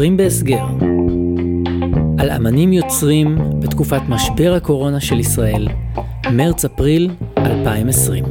יוצרים 0.00 0.16
בהסגר 0.16 0.64
על 2.18 2.30
אמנים 2.30 2.72
יוצרים 2.72 3.38
בתקופת 3.60 4.00
משבר 4.08 4.54
הקורונה 4.56 5.00
של 5.00 5.20
ישראל, 5.20 5.68
מרץ-אפריל 6.32 7.10
2020. 7.38 8.24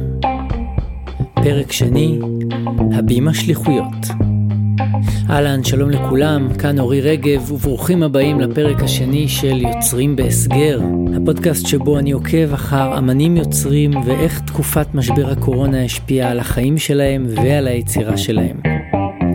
פרק 1.34 1.72
שני, 1.72 2.18
הבימה 2.92 3.34
שליחויות. 3.34 4.29
אהלן, 5.30 5.64
שלום 5.64 5.90
לכולם, 5.90 6.48
כאן 6.58 6.78
אורי 6.78 7.00
רגב, 7.00 7.52
וברוכים 7.52 8.02
הבאים 8.02 8.40
לפרק 8.40 8.82
השני 8.82 9.28
של 9.28 9.56
יוצרים 9.56 10.16
בהסגר, 10.16 10.80
הפודקאסט 11.16 11.66
שבו 11.66 11.98
אני 11.98 12.10
עוקב 12.10 12.52
אחר 12.54 12.98
אמנים 12.98 13.36
יוצרים 13.36 13.90
ואיך 14.04 14.40
תקופת 14.40 14.94
משבר 14.94 15.30
הקורונה 15.30 15.84
השפיעה 15.84 16.30
על 16.30 16.38
החיים 16.38 16.78
שלהם 16.78 17.26
ועל 17.28 17.68
היצירה 17.68 18.16
שלהם. 18.16 18.60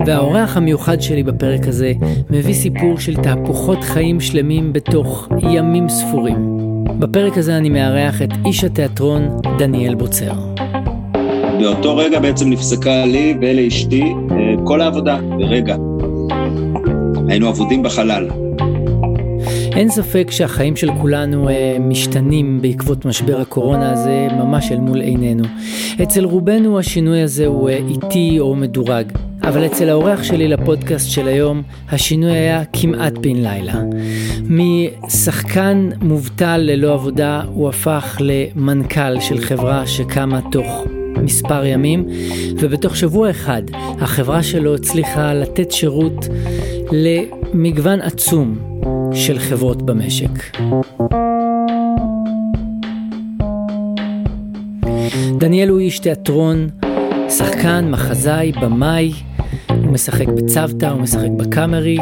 והאורח 0.05 0.57
המיוחד 0.57 1.01
שלי 1.01 1.23
בפרק 1.23 1.67
הזה 1.67 1.93
מביא 2.29 2.53
סיפור 2.53 2.99
של 2.99 3.15
תהפוכות 3.15 3.83
חיים 3.83 4.19
שלמים 4.19 4.73
בתוך 4.73 5.29
ימים 5.51 5.89
ספורים. 5.89 6.57
בפרק 6.99 7.37
הזה 7.37 7.57
אני 7.57 7.69
מארח 7.69 8.21
את 8.21 8.29
איש 8.45 8.63
התיאטרון 8.63 9.41
דניאל 9.57 9.95
בוצר. 9.95 10.64
באותו 11.59 11.97
רגע 11.97 12.19
בעצם 12.19 12.49
נפסקה 12.49 13.05
לי 13.05 13.35
ולאשתי 13.41 14.01
אה, 14.01 14.53
כל 14.63 14.81
העבודה, 14.81 15.17
ברגע. 15.37 15.75
היינו 17.27 17.49
אבודים 17.49 17.83
בחלל. 17.83 18.29
אין 19.75 19.89
ספק 19.89 20.27
שהחיים 20.31 20.75
של 20.75 20.89
כולנו 21.01 21.49
אה, 21.49 21.77
משתנים 21.79 22.61
בעקבות 22.61 23.05
משבר 23.05 23.41
הקורונה 23.41 23.91
הזה 23.91 24.27
ממש 24.37 24.71
אל 24.71 24.77
מול 24.77 25.01
עינינו. 25.01 25.43
אצל 26.03 26.23
רובנו 26.23 26.79
השינוי 26.79 27.21
הזה 27.21 27.45
הוא 27.45 27.69
אה, 27.69 27.79
איטי 27.89 28.39
או 28.39 28.55
מדורג. 28.55 29.11
אבל 29.43 29.65
אצל 29.65 29.89
האורח 29.89 30.23
שלי 30.23 30.47
לפודקאסט 30.47 31.09
של 31.09 31.27
היום, 31.27 31.61
השינוי 31.91 32.31
היה 32.31 32.63
כמעט 32.73 33.13
בן 33.17 33.35
לילה. 33.35 33.73
משחקן 34.49 35.89
מובטל 36.01 36.57
ללא 36.57 36.93
עבודה, 36.93 37.41
הוא 37.53 37.69
הפך 37.69 38.17
למנכ"ל 38.19 39.19
של 39.19 39.41
חברה 39.41 39.87
שקמה 39.87 40.39
תוך 40.51 40.85
מספר 41.25 41.65
ימים, 41.65 42.05
ובתוך 42.59 42.95
שבוע 42.95 43.29
אחד 43.29 43.61
החברה 43.75 44.43
שלו 44.43 44.75
הצליחה 44.75 45.33
לתת 45.33 45.71
שירות 45.71 46.27
למגוון 46.91 48.01
עצום 48.01 48.57
של 49.13 49.39
חברות 49.39 49.81
במשק. 49.81 50.57
דניאל 55.37 55.69
הוא 55.69 55.79
איש 55.79 55.99
תיאטרון, 55.99 56.69
שחקן, 57.29 57.89
מחזאי, 57.91 58.51
במאי, 58.61 59.13
הוא 59.69 59.77
משחק 59.77 60.27
בצוותא, 60.27 60.85
הוא 60.85 61.01
משחק 61.01 61.29
בקאמרי, 61.37 61.97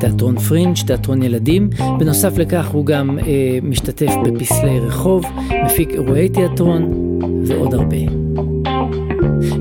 תיאטרון 0.00 0.38
פרינג', 0.38 0.76
תיאטרון 0.86 1.22
ילדים. 1.22 1.70
בנוסף 1.98 2.38
לכך 2.38 2.66
הוא 2.66 2.86
גם 2.86 3.18
אה, 3.18 3.58
משתתף 3.62 4.12
בפסלי 4.24 4.80
רחוב, 4.80 5.24
מפיק 5.64 5.90
אירועי 5.90 6.28
תיאטרון 6.28 6.92
ועוד 7.44 7.74
הרבה. 7.74 8.27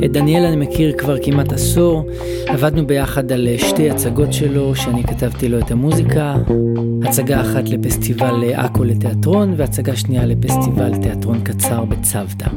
את 0.05 0.11
דניאל 0.11 0.45
אני 0.45 0.55
מכיר 0.55 0.97
כבר 0.97 1.15
כמעט 1.23 1.53
עשור, 1.53 2.09
עבדנו 2.47 2.87
ביחד 2.87 3.31
על 3.31 3.47
אה, 3.47 3.57
שתי 3.57 3.89
הצגות 3.89 4.33
שלו 4.33 4.75
שאני 4.75 5.03
כתבתי 5.03 5.49
לו 5.49 5.59
את 5.59 5.71
המוזיקה, 5.71 6.35
הצגה 7.03 7.41
אחת 7.41 7.69
לפסטיבל 7.69 8.43
אה, 8.43 8.65
עכו 8.65 8.83
לתיאטרון 8.83 9.53
והצגה 9.57 9.95
שנייה 9.95 10.25
לפסטיבל 10.25 10.91
תיאטרון 11.01 11.41
קצר 11.43 11.85
בצוותא. 11.85 12.47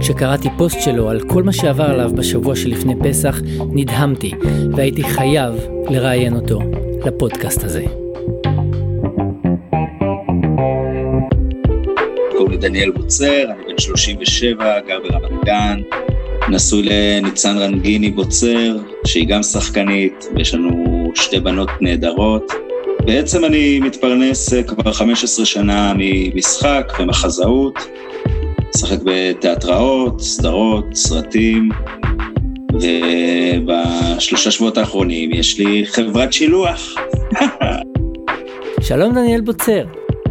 כשקראתי 0.00 0.48
פוסט 0.58 0.80
שלו 0.80 1.10
על 1.10 1.20
כל 1.20 1.42
מה 1.42 1.52
שעבר 1.52 1.84
עליו 1.84 2.10
בשבוע 2.14 2.56
שלפני 2.56 2.94
פסח, 3.02 3.40
נדהמתי, 3.70 4.32
והייתי 4.76 5.04
חייב 5.04 5.54
לראיין 5.90 6.36
אותו 6.36 6.60
לפודקאסט 7.06 7.64
הזה. 7.64 7.84
קוראים 12.30 12.50
לי 12.50 12.56
דניאל 12.56 12.90
בוצר, 12.90 13.44
אני 13.50 13.64
בן 13.72 13.78
37, 13.78 14.80
גר 14.86 14.98
ברמת 15.08 15.44
גן, 15.44 15.80
נשוי 16.50 16.82
לניצן 16.82 17.58
רנגיני 17.58 18.10
בוצר, 18.10 18.76
שהיא 19.06 19.26
גם 19.26 19.42
שחקנית, 19.42 20.24
ויש 20.36 20.54
לנו 20.54 21.10
שתי 21.14 21.40
בנות 21.40 21.68
נהדרות. 21.80 22.52
בעצם 23.06 23.44
אני 23.44 23.80
מתפרנס 23.80 24.54
כבר 24.54 24.92
15 24.92 25.46
שנה 25.46 25.92
ממשחק 25.96 26.92
ומחזאות. 27.00 27.78
משחק 28.74 28.98
בתיאטראות, 29.04 30.20
סדרות, 30.20 30.84
סרטים, 30.94 31.68
ובשלושה 32.72 34.50
שבועות 34.50 34.78
האחרונים 34.78 35.32
יש 35.32 35.58
לי 35.58 35.82
חברת 35.86 36.32
שילוח. 36.32 36.94
שלום 38.80 39.14
דניאל 39.14 39.40
בוצר. 39.40 39.82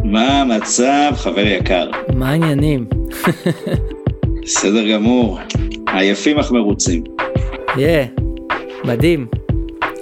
מה 0.04 0.40
המצב, 0.40 1.12
חבר 1.14 1.46
יקר? 1.46 1.90
מה 2.14 2.30
העניינים? 2.30 2.86
בסדר 4.42 4.88
גמור, 4.92 5.38
עייפים 5.92 6.38
אך 6.38 6.52
מרוצים. 6.52 7.04
יא, 7.76 7.86
yeah, 7.86 8.20
מדהים. 8.84 9.26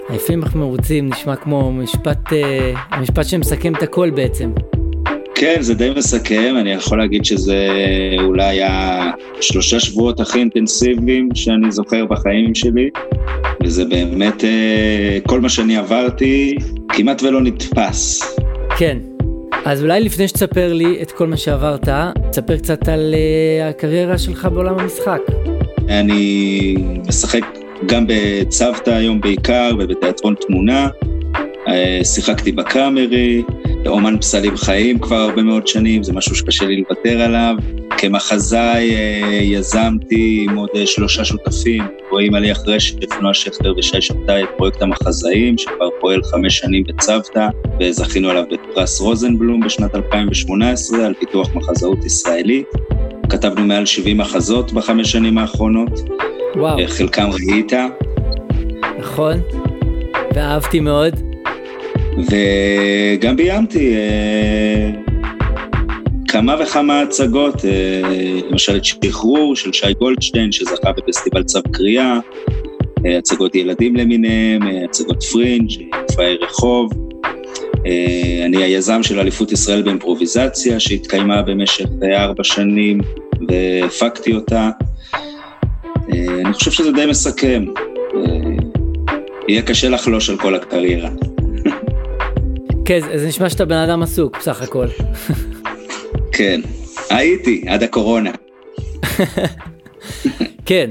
עייפים 0.09 0.43
אך 0.43 0.55
מרוצים 0.55 1.09
נשמע 1.09 1.37
כמו 1.37 1.73
משפט, 1.73 2.33
uh, 2.33 2.97
משפט 3.01 3.25
שמסכם 3.25 3.73
את 3.75 3.83
הכל 3.83 4.11
בעצם. 4.11 4.51
כן, 5.35 5.57
זה 5.61 5.75
די 5.75 5.91
מסכם, 5.97 6.55
אני 6.61 6.73
יכול 6.73 6.99
להגיד 6.99 7.25
שזה 7.25 7.69
אולי 8.23 8.61
השלושה 8.63 9.81
שבועות 9.81 10.21
הכי 10.21 10.39
אינטנסיביים 10.39 11.29
שאני 11.35 11.73
זוכר 11.73 12.07
בחיים 12.07 12.55
שלי, 12.55 12.91
וזה 13.63 13.85
באמת, 13.85 14.45
אה, 14.45 15.19
כל 15.27 15.41
מה 15.41 15.49
שאני 15.49 15.77
עברתי 15.77 16.57
כמעט 16.89 17.23
ולא 17.23 17.41
נתפס. 17.41 18.37
כן, 18.79 18.99
אז 19.65 19.83
אולי 19.83 20.01
לפני 20.01 20.29
שתספר 20.29 20.73
לי 20.73 21.03
את 21.03 21.13
כל 21.13 21.27
מה 21.27 21.37
שעברת, 21.37 21.89
תספר 22.31 22.57
קצת 22.57 22.89
על 22.89 23.15
uh, 23.15 23.71
הקריירה 23.71 24.19
שלך 24.19 24.49
בעולם 24.53 24.79
המשחק. 24.79 25.21
אני 25.89 26.75
משחק 27.09 27.45
גם 27.87 28.05
בצוותא 28.09 28.91
היום 28.91 29.21
בעיקר 29.21 29.71
ובתיאטרון 29.79 30.35
תמונה. 30.35 30.89
אה, 31.69 32.01
שיחקתי 32.05 32.53
בקאמרי, 32.53 33.43
אומן 33.87 34.19
פסלים 34.19 34.57
חיים 34.57 34.99
כבר 34.99 35.17
הרבה 35.17 35.43
מאוד 35.43 35.67
שנים, 35.67 36.03
זה 36.03 36.13
משהו 36.13 36.35
שקשה 36.35 36.67
לי 36.67 36.77
לוותר 36.77 37.21
עליו. 37.21 37.57
כמחזאי 37.99 38.95
אה, 38.95 39.41
יזמתי 39.43 40.47
עם 40.49 40.57
עוד 40.57 40.69
אה, 40.77 40.87
שלושה 40.87 41.25
שותפים, 41.25 41.83
רואים 42.11 42.35
עלי 42.35 42.53
אחרי 42.53 42.77
נועה 43.23 43.35
שכטר 43.35 43.75
ושי 43.79 44.01
שבתאי 44.01 44.43
את 44.43 44.49
פרויקט 44.57 44.83
המחזאים, 44.83 45.59
שכבר 45.59 45.89
פועל 46.01 46.23
חמש 46.23 46.59
שנים 46.59 46.85
בצוותא, 46.85 47.49
וזכינו 47.81 48.31
עליו 48.31 48.45
בפרס 48.51 49.01
רוזנבלום 49.01 49.61
בשנת 49.61 49.95
2018 49.95 51.07
על 51.07 51.15
פיתוח 51.21 51.55
מחזאות 51.55 52.05
ישראלית. 52.05 52.67
כתבנו 53.29 53.67
מעל 53.67 53.87
70 53.87 54.19
מחזות 54.19 54.73
בחמש 54.73 55.13
שנים 55.13 55.39
האחרונות. 55.39 55.91
וואו. 56.57 56.79
חלקם 56.87 57.29
ראית. 57.51 57.73
נכון, 58.99 59.41
ואהבתי 60.35 60.81
מאוד. 60.81 61.15
וגם 62.19 63.37
ביימתי 63.37 63.95
אה, 63.95 64.91
כמה 66.29 66.57
וכמה 66.61 67.01
הצגות, 67.01 67.65
אה, 67.65 68.41
למשל 68.51 68.77
את 68.77 68.85
שחרור 68.85 69.57
של 69.57 69.73
שי 69.73 69.95
גולדשטיין, 69.95 70.53
שזכה 70.53 70.93
בפסטיבל 70.93 71.43
צו 71.43 71.61
קריאה, 71.73 72.19
אה, 73.07 73.19
הצגות 73.19 73.55
ילדים 73.55 73.97
למיניהם, 73.97 74.63
הצגות 74.85 75.23
פרינג', 75.23 75.71
מופעי 76.03 76.37
רחוב. 76.37 77.08
אני 78.45 78.57
היזם 78.57 79.03
של 79.03 79.21
אליפות 79.21 79.53
ישראל 79.53 79.83
באימפרוביזציה, 79.83 80.81
שהתקיימה 80.81 81.43
במשך 81.43 81.87
ארבע 82.17 82.45
שנים, 82.45 83.01
והפקתי 83.49 84.35
אותה. 84.35 84.71
אני 86.09 86.53
חושב 86.53 86.71
שזה 86.71 86.93
די 86.93 87.07
מסכם. 87.07 87.65
יהיה 89.49 89.63
קשה 89.63 89.89
לחלוש 89.89 90.31
על 90.31 90.37
כל 90.37 90.55
הקריירה. 90.55 91.11
כן, 92.85 93.01
זה 93.15 93.27
נשמע 93.29 93.51
שאתה 93.51 93.65
בן 93.65 93.77
אדם 93.77 94.03
עסוק 94.03 94.39
בסך 94.39 94.63
הכל. 94.63 94.87
כן, 96.33 96.61
הייתי 97.11 97.65
עד 97.69 97.83
הקורונה. 97.83 98.31
כן, 100.67 100.91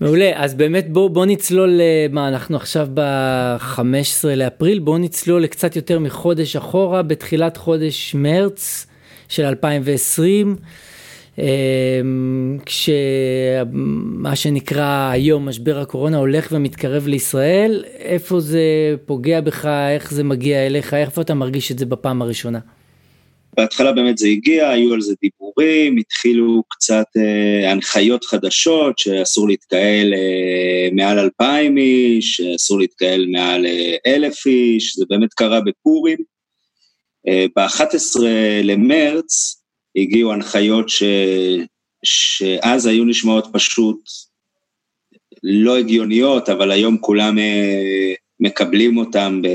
מעולה. 0.00 0.30
אז 0.34 0.54
באמת 0.54 0.92
בוא, 0.92 1.10
בוא 1.10 1.26
נצלול, 1.26 1.80
מה 2.10 2.28
אנחנו 2.28 2.56
עכשיו 2.56 2.88
ב-15 2.94 4.26
לאפריל, 4.36 4.78
בוא 4.78 4.98
נצלול 4.98 5.42
לקצת 5.42 5.76
יותר 5.76 5.98
מחודש 5.98 6.56
אחורה, 6.56 7.02
בתחילת 7.02 7.56
חודש 7.56 8.14
מרץ 8.14 8.86
של 9.28 9.44
2020. 9.44 10.56
אמ, 11.38 12.58
כשמה 12.66 14.36
שנקרא 14.36 15.10
היום 15.10 15.48
משבר 15.48 15.78
הקורונה 15.78 16.16
הולך 16.16 16.48
ומתקרב 16.52 17.06
לישראל, 17.06 17.84
איפה 17.98 18.40
זה 18.40 18.60
פוגע 19.06 19.40
בך, 19.40 19.64
איך 19.66 20.12
זה 20.12 20.24
מגיע 20.24 20.66
אליך, 20.66 20.94
איפה 20.94 21.22
אתה 21.22 21.34
מרגיש 21.34 21.72
את 21.72 21.78
זה 21.78 21.86
בפעם 21.86 22.22
הראשונה? 22.22 22.58
בהתחלה 23.56 23.92
באמת 23.92 24.18
זה 24.18 24.28
הגיע, 24.28 24.68
היו 24.68 24.94
על 24.94 25.00
זה 25.00 25.14
דיבורים, 25.22 25.96
התחילו 25.96 26.62
קצת 26.68 27.06
אה, 27.16 27.70
הנחיות 27.70 28.24
חדשות 28.24 28.98
שאסור 28.98 29.48
להתקהל 29.48 30.14
אה, 30.14 30.88
מעל 30.92 31.18
אלפיים 31.18 31.78
איש, 31.78 32.40
אסור 32.56 32.78
להתקהל 32.78 33.26
מעל 33.26 33.66
אה, 33.66 33.96
אלף 34.06 34.46
איש, 34.46 34.96
זה 34.96 35.04
באמת 35.08 35.34
קרה 35.34 35.60
בפורים. 35.60 36.18
אה, 37.28 37.46
ב-11 37.56 38.20
למרץ 38.62 39.62
הגיעו 39.96 40.32
הנחיות 40.32 40.88
ש... 40.88 41.02
שאז 42.04 42.86
היו 42.86 43.04
נשמעות 43.04 43.46
פשוט 43.52 43.98
לא 45.42 45.76
הגיוניות, 45.76 46.48
אבל 46.48 46.70
היום 46.70 46.98
כולם 47.00 47.38
אה, 47.38 48.14
מקבלים 48.40 48.96
אותם 48.96 49.42
ב... 49.42 49.48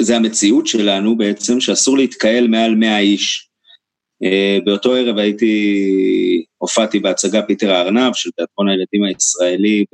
זה 0.00 0.16
המציאות 0.16 0.66
שלנו 0.66 1.16
בעצם, 1.16 1.60
שאסור 1.60 1.98
להתקהל 1.98 2.48
מעל 2.48 2.74
100 2.74 2.98
איש. 2.98 3.48
אה, 4.22 4.58
באותו 4.64 4.94
ערב 4.94 5.18
הייתי, 5.18 6.44
הופעתי 6.58 6.98
בהצגה 6.98 7.42
פיטר 7.42 7.72
הארנב 7.72 8.10
של 8.14 8.30
תיאטרון 8.30 8.68
הילדים 8.68 9.04
הישראלי 9.04 9.84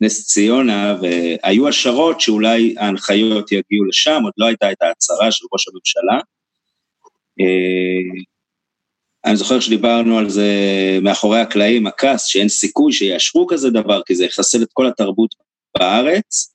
בנס 0.00 0.26
ציונה, 0.26 0.96
והיו 1.02 1.68
השערות 1.68 2.20
שאולי 2.20 2.74
ההנחיות 2.78 3.52
יגיעו 3.52 3.84
לשם, 3.84 4.20
עוד 4.24 4.32
לא 4.36 4.46
הייתה 4.46 4.72
את 4.72 4.82
ההצהרה 4.82 5.32
של 5.32 5.46
ראש 5.52 5.68
הממשלה. 5.68 6.20
אה, 7.40 8.22
אני 9.24 9.36
זוכר 9.36 9.60
שדיברנו 9.60 10.18
על 10.18 10.30
זה 10.30 10.48
מאחורי 11.02 11.40
הקלעים, 11.40 11.86
הכעס, 11.86 12.24
שאין 12.24 12.48
סיכוי 12.48 12.92
שיאשרו 12.92 13.46
כזה 13.46 13.70
דבר, 13.70 14.02
כי 14.06 14.14
זה 14.14 14.24
יחסל 14.24 14.62
את 14.62 14.68
כל 14.72 14.86
התרבות 14.86 15.34
בארץ, 15.78 16.54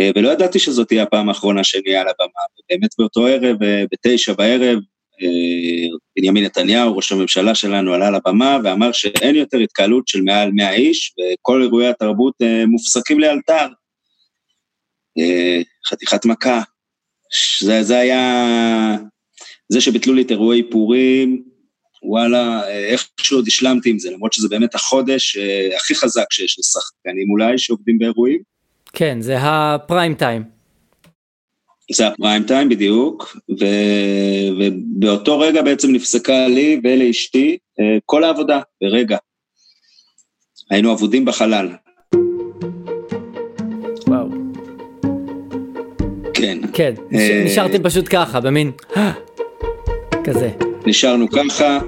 ולא 0.00 0.28
ידעתי 0.28 0.58
שזאת 0.58 0.88
תהיה 0.88 1.02
הפעם 1.02 1.28
האחרונה 1.28 1.64
שאני 1.64 1.96
על 1.96 2.06
הבמה. 2.08 2.42
באמת 2.70 2.90
באותו 2.98 3.26
ערב, 3.26 3.62
אה, 3.62 3.84
בתשע 3.92 4.32
בערב, 4.32 4.78
אה, 5.22 5.96
בנימין 6.16 6.44
נתניהו, 6.44 6.96
ראש 6.96 7.12
הממשלה 7.12 7.54
שלנו, 7.54 7.94
עלה 7.94 8.10
לבמה 8.10 8.58
ואמר 8.64 8.92
שאין 8.92 9.34
יותר 9.34 9.58
התקהלות 9.58 10.08
של 10.08 10.22
מעל 10.22 10.50
100 10.52 10.72
איש, 10.72 11.14
וכל 11.18 11.62
אירועי 11.62 11.88
התרבות 11.88 12.34
מופסקים 12.66 13.20
לאלתר. 13.20 13.66
חתיכת 15.86 16.24
מכה. 16.24 16.62
זה, 17.60 17.82
זה 17.82 17.98
היה... 17.98 18.96
זה 19.68 19.80
שביטלו 19.80 20.14
לי 20.14 20.22
את 20.22 20.30
אירועי 20.30 20.62
פורים, 20.70 21.44
וואלה, 22.02 22.68
איכשהו 22.68 23.38
עוד 23.38 23.46
השלמתי 23.46 23.90
עם 23.90 23.98
זה, 23.98 24.10
למרות 24.10 24.32
שזה 24.32 24.48
באמת 24.48 24.74
החודש 24.74 25.36
הכי 25.76 25.94
חזק 25.94 26.32
שיש 26.32 26.58
לשחקנים 26.58 27.30
אולי, 27.30 27.58
שעובדים 27.58 27.98
באירועים. 27.98 28.53
כן, 28.94 29.20
זה 29.20 29.36
הפריים 29.40 30.14
טיים. 30.14 30.42
זה 31.92 32.06
הפריים 32.06 32.42
טיים 32.42 32.68
בדיוק, 32.68 33.36
ו... 33.60 33.64
ובאותו 34.58 35.38
רגע 35.38 35.62
בעצם 35.62 35.92
נפסקה 35.92 36.46
לי 36.48 36.80
ולאשתי 36.84 37.58
אה, 37.80 37.98
כל 38.06 38.24
העבודה, 38.24 38.60
ברגע. 38.82 39.16
היינו 40.70 40.92
אבודים 40.92 41.24
בחלל. 41.24 41.68
וואו. 44.06 44.28
כן. 46.34 46.58
כן, 46.72 46.94
אה, 47.14 47.42
נשארתם 47.44 47.82
פשוט 47.82 48.04
ככה, 48.10 48.40
במין... 48.40 48.72
כזה. 50.24 50.50
נשארנו 50.86 51.26
ככה, 51.30 51.78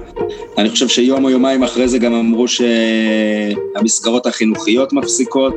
אני 0.57 0.69
חושב 0.69 0.87
שיום 0.87 1.25
או 1.25 1.29
יומיים 1.29 1.63
אחרי 1.63 1.87
זה 1.87 1.97
גם 1.97 2.13
אמרו 2.13 2.45
שהמסגרות 2.47 4.25
החינוכיות 4.25 4.93
מפסיקות, 4.93 5.53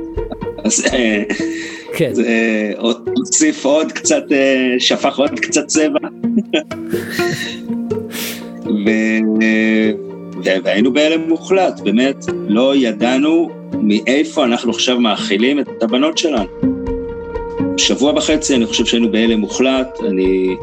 אז 0.71 0.85
אה, 0.93 1.23
כן. 1.97 2.15
זה 2.15 2.73
הוסיף 3.17 3.65
עוד 3.65 3.93
קצת, 3.93 4.23
אה, 4.33 4.75
שפך 4.79 5.19
עוד 5.19 5.41
קצת 5.41 5.67
צבע. 5.67 5.99
ו... 8.87 8.91
והיינו 10.45 10.93
בהלם 10.93 11.29
מוחלט, 11.29 11.81
באמת, 11.81 12.25
לא 12.49 12.77
ידענו 12.77 13.49
מאיפה 13.73 14.45
אנחנו 14.45 14.71
עכשיו 14.71 15.01
מאכילים 15.01 15.61
את 15.61 15.83
הבנות 15.83 16.19
שלנו. 16.19 16.47
שבוע 17.77 18.13
וחצי 18.13 18.55
אני 18.55 18.67
חושב 18.67 18.85
שהיינו 18.85 19.13
בהלם 19.13 19.41
מוחלט, 19.41 19.99
אני 20.09 20.57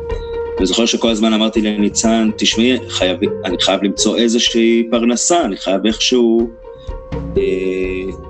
אני 0.57 0.65
זוכר 0.65 0.85
שכל 0.85 1.09
הזמן 1.09 1.33
אמרתי 1.33 1.61
לניצן, 1.61 2.29
תשמעי, 2.37 2.77
חייב, 2.89 3.17
אני 3.45 3.57
חייב 3.61 3.83
למצוא 3.83 4.17
איזושהי 4.17 4.87
פרנסה, 4.91 5.45
אני 5.45 5.57
חייב 5.57 5.85
איכשהו 5.85 6.39
אה, 6.41 6.66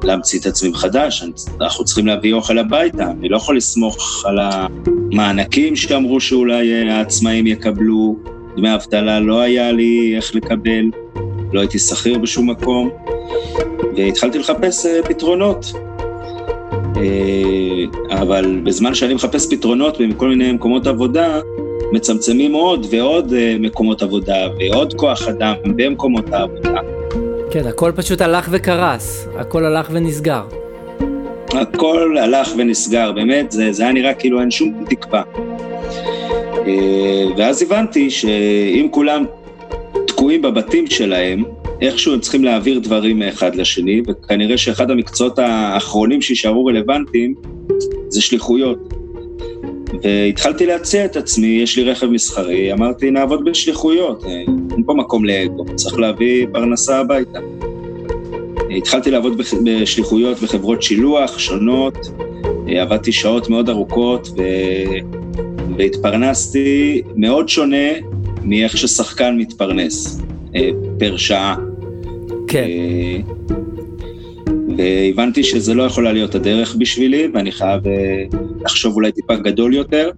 להמציא 0.04 0.40
את 0.40 0.46
עצמי 0.46 0.70
מחדש, 0.70 1.24
אנחנו 1.62 1.86
צריכים 1.86 2.08
להביא 2.08 2.34
אוכל 2.34 2.58
הביתה, 2.58 3.12
אני 3.12 3.30
לא 3.30 3.38
יכול 3.38 3.58
לסמוך 3.58 4.26
על 4.26 4.40
המענקים 4.42 5.76
שאמרו 5.76 6.20
שאולי 6.20 6.74
אה, 6.74 6.98
העצמאים 6.98 7.48
יקבלו, 7.48 8.16
דמי 8.58 8.74
אבטלה 8.74 9.20
לא 9.20 9.40
היה 9.42 9.72
לי 9.72 10.14
איך 10.16 10.36
לקבל, 10.36 10.86
לא 11.54 11.60
הייתי 11.60 11.80
שכיר 11.80 12.18
בשום 12.18 12.50
מקום, 12.50 12.90
והתחלתי 13.96 14.40
לחפש 14.40 14.86
אה, 14.86 15.04
פתרונות. 15.04 15.74
אה, 16.98 18.18
אבל 18.22 18.60
בזמן 18.64 18.96
שאני 18.96 19.14
מחפש 19.14 19.48
פתרונות 19.50 19.98
בכל 20.02 20.30
מיני 20.30 20.52
מקומות 20.52 20.88
עבודה, 20.88 21.40
מצמצמים 21.92 22.54
עוד 22.54 22.86
ועוד 22.90 23.34
אה, 23.34 23.56
מקומות 23.60 24.02
עבודה 24.02 24.48
ועוד 24.60 24.94
כוח 24.94 25.28
אדם 25.28 25.54
במקומות 25.76 26.34
העבודה. 26.34 26.80
כן, 27.52 27.68
הכל 27.68 27.92
פשוט 27.96 28.22
הלך 28.22 28.48
וקרס, 28.52 29.28
הכל 29.36 29.66
הלך 29.66 29.88
ונסגר. 29.92 30.44
הכל 31.54 32.18
הלך 32.18 32.52
ונסגר, 32.58 33.12
באמת, 33.12 33.52
זה, 33.52 33.72
זה 33.72 33.84
היה 33.84 33.92
נראה 33.92 34.14
כאילו 34.14 34.42
אין 34.42 34.52
שום 34.52 34.86
תקווה. 34.90 35.24
אה, 36.68 37.26
ואז 37.38 37.62
הבנתי 37.62 38.10
שאם 38.10 38.88
כולם 38.92 39.26
תקועים 40.08 40.42
בבתים 40.42 40.88
שלהם, 40.88 41.44
איכשהו 41.82 42.14
הם 42.14 42.20
צריכים 42.20 42.44
להעביר 42.44 42.80
דברים 42.80 43.20
מאחד 43.20 43.56
לשני, 43.56 44.02
וכנראה 44.08 44.58
שאחד 44.58 44.92
המקצועות 44.92 45.40
האחרונים 45.40 46.22
שישארו 46.22 46.66
רלוונטיים 46.66 47.36
זה 48.08 48.22
שליחויות. 48.22 48.94
והתחלתי 50.04 50.66
להציע 50.66 51.06
את 51.06 51.16
עצמי, 51.16 51.48
יש 51.48 51.78
לי 51.78 51.84
רכב 51.84 52.08
מסחרי, 52.08 52.74
אמרתי, 52.74 53.12
נעבוד 53.12 53.46
בשליחויות, 53.46 54.24
אה, 54.26 54.30
אין 54.72 54.84
פה 54.86 54.94
מקום 54.94 55.26
לאגו, 55.26 55.66
צריך 55.76 56.00
להביא 56.00 56.48
פרנסה 56.52 57.00
הביתה. 57.00 57.40
התחלתי 58.78 59.12
לעבוד 59.12 59.42
בשליחויות 59.64 60.40
בחברות 60.40 60.84
שילוח 60.84 61.40
שונות, 61.40 61.98
אה, 62.70 62.82
עבדתי 62.82 63.12
שעות 63.12 63.50
מאוד 63.50 63.70
ארוכות 63.70 64.28
ו... 64.38 64.42
והתפרנסתי 65.78 67.02
מאוד 67.16 67.50
שונה 67.50 67.88
מאיך 68.44 68.78
ששחקן 68.78 69.38
מתפרנס, 69.38 70.22
אה, 70.56 70.70
פר 71.00 71.18
שעה. 71.18 71.56
כן. 72.48 72.68
והבנתי 74.78 75.44
שזה 75.44 75.74
לא 75.74 75.84
יכולה 75.84 76.14
להיות 76.14 76.36
הדרך 76.36 76.76
בשבילי, 76.80 77.28
ואני 77.34 77.52
חייב 77.52 77.88
אה, 77.88 78.24
לחשוב 78.66 78.96
אולי 78.96 79.12
טיפה 79.12 79.36
גדול 79.36 79.74
יותר. 79.74 80.10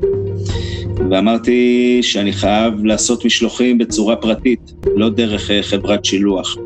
ואמרתי 1.09 1.99
שאני 2.01 2.31
חייב 2.33 2.85
לעשות 2.85 3.25
משלוחים 3.25 3.77
בצורה 3.77 4.15
פרטית, 4.15 4.73
לא 4.95 5.09
דרך 5.09 5.51
אה, 5.51 5.63
חברת 5.63 6.05
שילוח. 6.05 6.57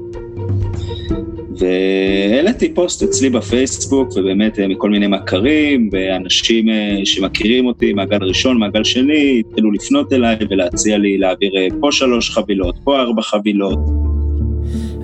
והעליתי 1.57 2.73
פוסט 2.73 3.03
אצלי 3.03 3.29
בפייסבוק, 3.29 4.09
ובאמת 4.15 4.59
אה, 4.59 4.67
מכל 4.67 4.89
מיני 4.89 5.07
מכרים, 5.07 5.89
ואנשים 5.91 6.65
שמכירים 7.03 7.65
אותי, 7.65 7.93
מעגל 7.93 8.23
ראשון, 8.23 8.57
מעגל 8.57 8.83
שני, 8.83 9.39
התחילו 9.39 9.71
לפנות 9.71 10.13
אליי 10.13 10.35
ולהציע 10.50 10.97
לי 10.97 11.17
להעביר 11.17 11.51
פה 11.79 11.91
שלוש 11.91 12.29
חבילות, 12.29 12.75
פה 12.83 13.00
ארבע 13.00 13.21
חבילות. 13.21 14.02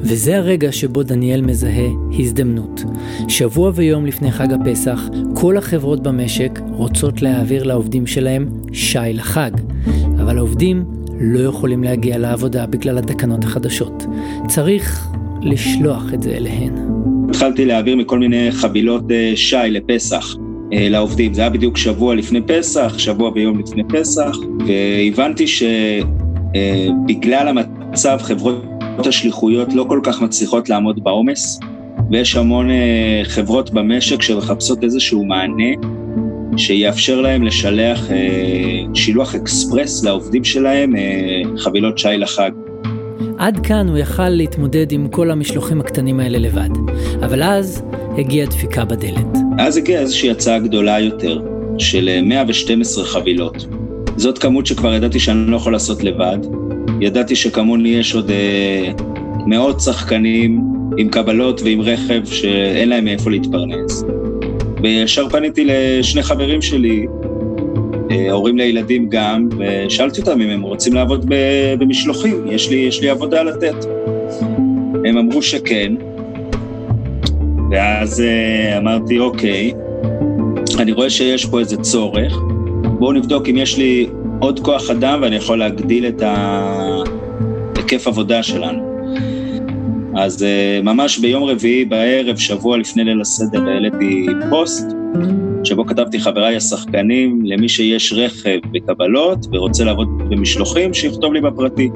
וזה 0.01 0.37
הרגע 0.37 0.71
שבו 0.71 1.03
דניאל 1.03 1.41
מזהה 1.41 1.87
הזדמנות. 2.19 2.83
שבוע 3.27 3.71
ויום 3.75 4.05
לפני 4.05 4.31
חג 4.31 4.53
הפסח, 4.53 5.01
כל 5.35 5.57
החברות 5.57 6.03
במשק 6.03 6.59
רוצות 6.71 7.21
להעביר 7.21 7.63
לעובדים 7.63 8.07
שלהם 8.07 8.49
שי 8.73 8.99
לחג, 9.13 9.51
אבל 10.21 10.37
העובדים 10.37 10.85
לא 11.19 11.39
יכולים 11.39 11.83
להגיע 11.83 12.17
לעבודה 12.17 12.65
בגלל 12.65 12.97
התקנות 12.97 13.43
החדשות. 13.43 14.05
צריך 14.47 15.07
לשלוח 15.41 16.13
את 16.13 16.23
זה 16.23 16.31
אליהן. 16.31 16.73
התחלתי 17.29 17.65
להעביר 17.65 17.95
מכל 17.95 18.19
מיני 18.19 18.51
חבילות 18.51 19.11
אה, 19.11 19.31
שי 19.35 19.57
לפסח. 19.69 20.35
אה, 20.73 20.89
לעובדים. 20.89 21.33
זה 21.33 21.41
היה 21.41 21.49
בדיוק 21.49 21.77
שבוע 21.77 22.15
לפני 22.15 22.41
פסח, 22.41 22.93
שבוע 22.97 23.31
ויום 23.35 23.59
לפני 23.59 23.83
פסח, 23.83 24.37
והבנתי 24.67 25.45
שבגלל 25.47 27.47
אה, 27.47 27.49
המצב 27.49 28.17
חברות 28.21 28.78
השליחויות 29.07 29.73
לא 29.73 29.85
כל 29.89 29.99
כך 30.03 30.21
מצליחות 30.21 30.69
לעמוד 30.69 31.03
בעומס, 31.03 31.59
ויש 32.11 32.35
המון 32.35 32.69
אה, 32.69 33.21
חברות 33.23 33.71
במשק 33.71 34.21
שמחפשות 34.21 34.83
איזשהו 34.83 35.25
מענה 35.25 35.73
שיאפשר 36.57 37.21
להם 37.21 37.43
לשלח 37.43 38.11
אה, 38.11 38.17
שילוח 38.93 39.35
אקספרס 39.35 40.03
לעובדים 40.03 40.43
שלהם 40.43 40.95
אה, 40.95 41.41
חבילות 41.57 41.97
שי 41.97 42.17
לחג. 42.17 42.51
עד 43.37 43.59
כאן 43.65 43.87
הוא 43.87 43.97
יכל 43.97 44.29
להתמודד 44.29 44.91
עם 44.91 45.07
כל 45.07 45.31
המשלוחים 45.31 45.81
הקטנים 45.81 46.19
האלה 46.19 46.37
לבד, 46.37 46.69
אבל 47.23 47.43
אז 47.43 47.83
הגיעה 48.17 48.47
דפיקה 48.47 48.85
בדלת. 48.85 49.37
אז 49.59 49.77
הגיעה 49.77 50.01
איזושהי 50.01 50.31
הצעה 50.31 50.59
גדולה 50.59 50.99
יותר, 50.99 51.41
של 51.77 52.21
112 52.23 53.05
חבילות. 53.05 53.65
זאת 54.15 54.37
כמות 54.37 54.65
שכבר 54.65 54.93
ידעתי 54.93 55.19
שאני 55.19 55.51
לא 55.51 55.55
יכול 55.55 55.73
לעשות 55.73 56.03
לבד. 56.03 56.37
ידעתי 57.01 57.35
שכמוני 57.35 57.89
יש 57.89 58.15
עוד 58.15 58.31
אה, 58.31 58.91
מאות 59.45 59.81
שחקנים 59.81 60.61
עם 60.97 61.09
קבלות 61.09 61.61
ועם 61.61 61.81
רכב 61.81 62.25
שאין 62.25 62.89
להם 62.89 63.05
מאיפה 63.05 63.29
להתפרנס. 63.29 64.03
וישר 64.81 65.29
פניתי 65.29 65.65
לשני 65.65 66.23
חברים 66.23 66.61
שלי, 66.61 67.05
אה, 68.11 68.31
הורים 68.31 68.57
לילדים 68.57 69.09
גם, 69.09 69.49
ושאלתי 69.57 70.21
אותם 70.21 70.41
אם 70.41 70.49
הם 70.49 70.61
רוצים 70.61 70.93
לעבוד 70.93 71.25
במשלוחים, 71.79 72.47
יש 72.47 72.69
לי, 72.69 72.75
יש 72.75 73.01
לי 73.01 73.09
עבודה 73.09 73.43
לתת. 73.43 73.85
הם 75.05 75.17
אמרו 75.17 75.41
שכן, 75.41 75.93
ואז 77.71 78.21
אה, 78.21 78.77
אמרתי, 78.77 79.19
אוקיי, 79.19 79.73
אני 80.79 80.91
רואה 80.91 81.09
שיש 81.09 81.45
פה 81.45 81.59
איזה 81.59 81.77
צורך, 81.77 82.37
בואו 82.99 83.11
נבדוק 83.11 83.49
אם 83.49 83.57
יש 83.57 83.77
לי 83.77 84.07
עוד 84.39 84.59
כוח 84.59 84.89
אדם 84.89 85.19
ואני 85.21 85.35
יכול 85.35 85.59
להגדיל 85.59 86.05
את 86.07 86.21
ההיקף 87.75 88.07
עבודה 88.07 88.43
שלנו. 88.43 88.89
אז 90.15 90.41
uh, 90.41 90.83
ממש 90.83 91.17
ביום 91.17 91.43
רביעי 91.43 91.85
בערב, 91.85 92.37
שבוע 92.37 92.77
לפני 92.77 93.03
ליל 93.03 93.21
הסדר, 93.21 93.69
העליתי 93.69 94.25
פוסט, 94.49 94.87
שבו 95.63 95.85
כתבתי 95.85 96.19
חבריי 96.19 96.55
השחקנים, 96.55 97.41
למי 97.45 97.69
שיש 97.69 98.13
רכב 98.13 98.59
בקבלות 98.71 99.45
ורוצה 99.51 99.83
לעבוד 99.83 100.07
במשלוחים, 100.29 100.93
שיכתוב 100.93 101.33
לי 101.33 101.41
בפרטי. 101.41 101.89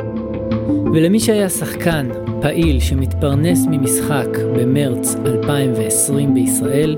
ולמי 0.94 1.20
שהיה 1.20 1.50
שחקן 1.50 2.10
פעיל 2.42 2.80
שמתפרנס 2.80 3.66
ממשחק 3.70 4.28
במרץ 4.58 5.16
2020 5.26 6.34
בישראל, 6.34 6.96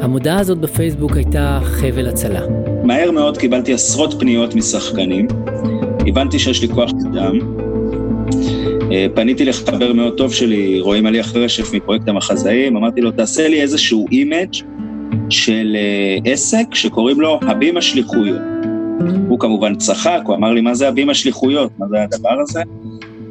המודעה 0.00 0.40
הזאת 0.40 0.58
בפייסבוק 0.58 1.16
הייתה 1.16 1.60
חבל 1.62 2.08
הצלה. 2.08 2.40
מהר 2.84 3.10
מאוד 3.10 3.38
קיבלתי 3.38 3.74
עשרות 3.74 4.14
פניות 4.20 4.54
משחקנים, 4.54 5.28
הבנתי 6.06 6.38
שיש 6.38 6.62
לי 6.62 6.68
כוח 6.68 6.90
אדם, 7.12 7.38
אה, 8.92 9.06
פניתי 9.14 9.44
לחבר 9.44 9.92
מאוד 9.92 10.16
טוב 10.16 10.32
שלי, 10.32 10.80
רועי 10.80 11.06
מליח 11.06 11.44
רשף 11.44 11.74
מפרויקט 11.74 12.08
המחזאים, 12.08 12.76
אמרתי 12.76 13.00
לו, 13.00 13.10
תעשה 13.10 13.48
לי 13.48 13.62
איזשהו 13.62 14.06
image 14.12 14.54
של 15.30 15.76
אה, 15.76 16.32
עסק 16.32 16.74
שקוראים 16.74 17.20
לו 17.20 17.40
הבימה 17.42 17.82
שליחויות. 17.82 18.40
הוא 19.28 19.38
כמובן 19.38 19.74
צחק, 19.74 20.20
הוא 20.24 20.34
אמר 20.34 20.52
לי, 20.52 20.60
מה 20.60 20.74
זה 20.74 20.88
הבימה 20.88 21.14
שליחויות? 21.14 21.70
מה 21.78 21.86
זה 21.88 21.96
הדבר 22.02 22.40
הזה? 22.40 22.62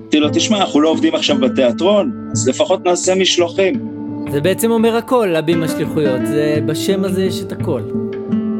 אמרתי 0.01 0.19
לו, 0.19 0.29
תשמע, 0.33 0.57
אנחנו 0.57 0.81
לא 0.81 0.89
עובדים 0.89 1.15
עכשיו 1.15 1.37
בתיאטרון, 1.37 2.11
אז 2.31 2.47
לפחות 2.47 2.85
נעשה 2.85 3.15
משלוחים. 3.15 3.96
זה 4.31 4.41
בעצם 4.41 4.71
אומר 4.71 4.95
הכל, 4.95 5.35
הבימה 5.35 5.67
שליחויות, 5.67 6.21
זה 6.25 6.59
בשם 6.65 7.03
הזה 7.03 7.23
יש 7.23 7.41
את 7.41 7.51
הכל. 7.51 7.81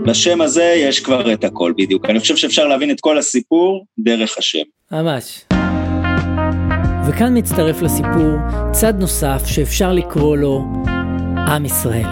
בשם 0.06 0.42
הזה 0.42 0.74
יש 0.78 1.00
כבר 1.00 1.34
את 1.34 1.44
הכל, 1.44 1.74
בדיוק. 1.78 2.10
אני 2.10 2.20
חושב 2.20 2.36
שאפשר 2.36 2.68
להבין 2.68 2.92
את 2.92 3.00
כל 3.00 3.18
הסיפור 3.18 3.86
דרך 4.00 4.38
השם. 4.38 4.64
ממש. 4.92 5.46
וכאן 7.08 7.38
מצטרף 7.38 7.82
לסיפור 7.82 8.38
צד 8.72 8.94
נוסף 9.00 9.42
שאפשר 9.46 9.94
לקרוא 9.94 10.38
לו 10.38 10.66
עם 11.48 11.66
ישראל. 11.66 12.10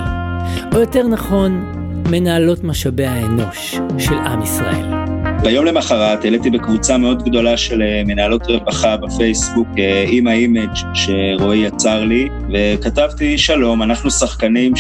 או 0.74 0.80
יותר 0.80 1.08
נכון, 1.08 1.74
מנהלות 2.12 2.64
משאבי 2.64 3.06
האנוש 3.06 3.80
של 3.98 4.14
עם 4.14 4.42
ישראל. 4.42 5.05
ביום 5.44 5.66
למחרת 5.66 6.24
העליתי 6.24 6.50
בקבוצה 6.50 6.98
מאוד 6.98 7.24
גדולה 7.24 7.58
של 7.58 7.82
אה, 7.82 8.02
מנהלות 8.06 8.48
רווחה 8.48 8.98
בפייסבוק 8.98 9.68
אה, 9.78 10.06
עם 10.10 10.28
האימג' 10.28 10.70
שרועי 10.94 11.60
יצר 11.60 12.04
לי, 12.06 12.30
וכתבתי 12.54 13.38
שלום, 13.38 13.82
אנחנו 13.82 14.12
שחקנים 14.12 14.74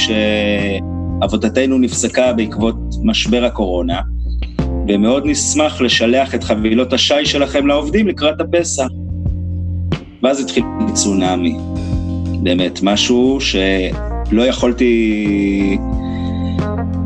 שעבודתנו 1.21 1.77
נפסקה 1.77 2.33
בעקבות 2.33 2.75
משבר 3.03 3.45
הקורונה, 3.45 3.99
ומאוד 4.87 5.23
נשמח 5.25 5.81
לשלח 5.81 6.35
את 6.35 6.43
חבילות 6.43 6.93
השי 6.93 7.25
שלכם 7.25 7.67
לעובדים 7.67 8.07
לקראת 8.07 8.41
הפסח. 8.41 8.87
ואז 10.23 10.39
התחיל 10.39 10.63
צונאמי. 10.93 11.57
באמת, 12.43 12.79
משהו 12.83 13.37
שלא 13.41 14.41
יכולתי 14.41 15.77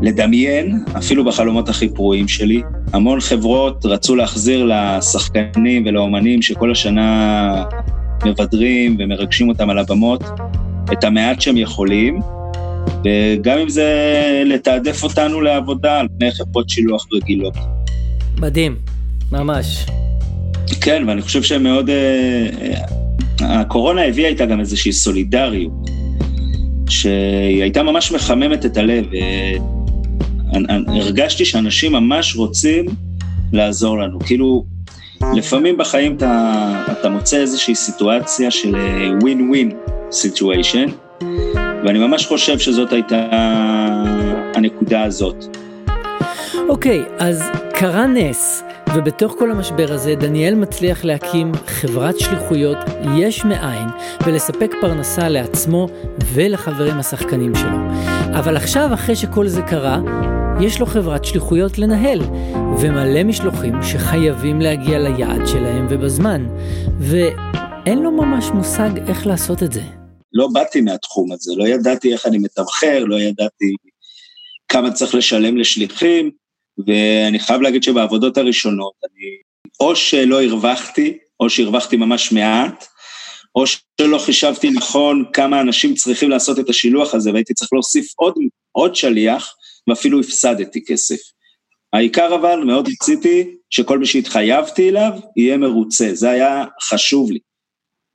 לדמיין, 0.02 0.84
אפילו 0.98 1.24
בחלומות 1.24 1.68
הכי 1.68 1.88
פרועים 1.88 2.28
שלי. 2.28 2.62
המון 2.92 3.20
חברות 3.20 3.86
רצו 3.86 4.16
להחזיר 4.16 4.64
לשחקנים 4.64 5.86
ולאומנים 5.86 6.42
שכל 6.42 6.70
השנה 6.72 7.64
מבדרים 8.24 8.96
ומרגשים 8.98 9.48
אותם 9.48 9.70
על 9.70 9.78
הבמות 9.78 10.24
את 10.92 11.04
המעט 11.04 11.40
שהם 11.40 11.56
יכולים, 11.56 12.20
וגם 13.04 13.58
אם 13.58 13.68
זה 13.68 13.92
לתעדף 14.46 15.02
אותנו 15.02 15.40
לעבודה 15.40 16.00
על 16.00 16.08
פני 16.18 16.32
חברות 16.32 16.68
שילוח 16.68 17.06
רגילות. 17.12 17.54
מדהים, 18.40 18.76
ממש. 19.32 19.86
כן, 20.80 21.04
ואני 21.06 21.22
חושב 21.22 21.42
שהם 21.42 21.62
מאוד... 21.62 21.90
אה, 21.90 22.46
הקורונה 23.40 24.04
הביאה 24.04 24.28
איתה 24.28 24.46
גם 24.46 24.60
איזושהי 24.60 24.92
סולידריות, 24.92 25.72
שהיא 26.88 27.62
הייתה 27.62 27.82
ממש 27.82 28.12
מחממת 28.12 28.66
את 28.66 28.76
הלב. 28.76 29.04
הרגשתי 30.86 31.44
שאנשים 31.44 31.92
ממש 31.92 32.36
רוצים 32.36 32.86
לעזור 33.52 33.98
לנו. 33.98 34.20
כאילו, 34.20 34.64
לפעמים 35.34 35.76
בחיים 35.76 36.16
אתה, 36.16 36.84
אתה 36.92 37.08
מוצא 37.08 37.36
איזושהי 37.36 37.74
סיטואציה 37.74 38.50
של 38.50 38.76
ווין 39.20 39.48
ווין 39.48 39.70
סיטואשן, 40.10 40.86
ואני 41.84 41.98
ממש 41.98 42.26
חושב 42.26 42.58
שזאת 42.58 42.92
הייתה 42.92 43.26
הנקודה 44.54 45.02
הזאת. 45.02 45.44
אוקיי, 46.68 47.02
okay, 47.02 47.22
אז 47.22 47.42
קרה 47.74 48.06
נס. 48.06 48.62
ובתוך 48.94 49.34
כל 49.38 49.50
המשבר 49.50 49.92
הזה 49.92 50.14
דניאל 50.14 50.54
מצליח 50.54 51.04
להקים 51.04 51.52
חברת 51.66 52.18
שליחויות 52.18 52.78
יש 53.18 53.44
מאין 53.44 53.88
ולספק 54.26 54.74
פרנסה 54.80 55.28
לעצמו 55.28 55.88
ולחברים 56.34 56.98
השחקנים 56.98 57.54
שלו. 57.54 57.78
אבל 58.38 58.56
עכשיו, 58.56 58.90
אחרי 58.94 59.16
שכל 59.16 59.46
זה 59.46 59.62
קרה, 59.62 59.98
יש 60.62 60.80
לו 60.80 60.86
חברת 60.86 61.24
שליחויות 61.24 61.78
לנהל, 61.78 62.20
ומלא 62.80 63.24
משלוחים 63.24 63.74
שחייבים 63.82 64.60
להגיע 64.60 64.98
ליעד 64.98 65.46
שלהם 65.46 65.86
ובזמן, 65.90 66.46
ואין 67.00 67.98
לו 68.02 68.10
ממש 68.10 68.44
מושג 68.54 68.90
איך 69.08 69.26
לעשות 69.26 69.62
את 69.62 69.72
זה. 69.72 69.82
לא 70.32 70.48
באתי 70.52 70.80
מהתחום 70.80 71.32
הזה, 71.32 71.52
לא 71.56 71.68
ידעתי 71.68 72.12
איך 72.12 72.26
אני 72.26 72.38
מתמחר, 72.38 73.04
לא 73.04 73.20
ידעתי 73.20 73.74
כמה 74.68 74.92
צריך 74.92 75.14
לשלם 75.14 75.56
לשליחים, 75.56 76.30
ואני 76.86 77.38
חייב 77.38 77.60
להגיד 77.60 77.82
שבעבודות 77.82 78.38
הראשונות, 78.38 78.92
אני 79.04 79.26
או 79.80 79.96
שלא 79.96 80.42
הרווחתי, 80.42 81.18
או 81.40 81.50
שהרווחתי 81.50 81.96
ממש 81.96 82.32
מעט, 82.32 82.84
או 83.54 83.64
שלא 83.66 84.18
חישבתי 84.18 84.70
נכון 84.70 85.24
כמה 85.32 85.60
אנשים 85.60 85.94
צריכים 85.94 86.30
לעשות 86.30 86.58
את 86.58 86.68
השילוח 86.68 87.14
הזה, 87.14 87.32
והייתי 87.32 87.54
צריך 87.54 87.72
להוסיף 87.72 88.12
עוד, 88.16 88.34
עוד 88.72 88.96
שליח, 88.96 89.54
ואפילו 89.88 90.20
הפסדתי 90.20 90.84
כסף. 90.86 91.18
העיקר 91.92 92.34
אבל, 92.34 92.64
מאוד 92.64 92.88
רציתי 92.88 93.50
שכל 93.70 93.98
מי 93.98 94.06
שהתחייבתי 94.06 94.88
אליו 94.88 95.12
יהיה 95.36 95.56
מרוצה, 95.56 96.10
זה 96.12 96.30
היה 96.30 96.64
חשוב 96.82 97.30
לי. 97.30 97.38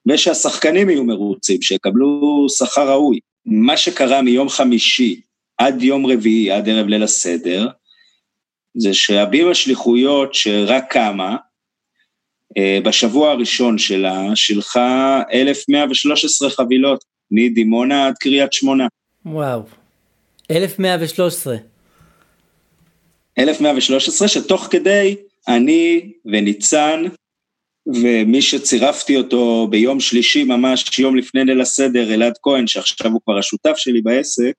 ושהשחקנים 0.08 0.90
יהיו 0.90 1.04
מרוצים, 1.04 1.62
שיקבלו 1.62 2.46
שכר 2.50 2.90
ראוי. 2.90 3.20
מה 3.46 3.78
שקרה 3.78 4.22
מיום 4.22 4.50
חמישי 4.50 5.22
עד 5.58 5.82
יום 5.82 6.06
rביעי, 6.06 6.52
עד 6.52 6.70
ערב 6.70 6.88
ליל 6.88 7.04
הסדר, 7.04 7.68
זה 8.78 8.94
שהבימה 8.94 9.56
שליחויות 9.56 10.34
שרק 10.34 10.84
קמה, 10.90 11.36
אה, 12.58 12.80
בשבוע 12.84 13.32
הראשון 13.32 13.78
שלה 13.78 14.36
שילחה 14.36 15.22
1,113 15.34 16.50
חבילות, 16.50 17.04
מדימונה 17.32 18.08
עד 18.08 18.14
קריית 18.20 18.54
שמונה. 18.54 18.88
וואו, 19.26 19.62
1,113. 20.52 21.56
1,113 23.40 24.28
שתוך 24.28 24.68
כדי 24.72 25.16
אני 25.48 26.12
וניצן 26.26 27.04
ומי 27.88 28.42
שצירפתי 28.42 29.18
אותו 29.18 29.68
ביום 29.70 30.00
שלישי 30.00 30.44
ממש, 30.44 31.00
יום 31.00 31.16
לפני 31.16 31.46
ליל 31.46 31.62
הסדר, 31.62 32.14
אלעד 32.14 32.34
כהן, 32.42 32.68
שעכשיו 32.68 33.12
הוא 33.12 33.22
כבר 33.26 33.38
השותף 33.38 33.74
שלי 33.78 34.02
בעסק, 34.02 34.54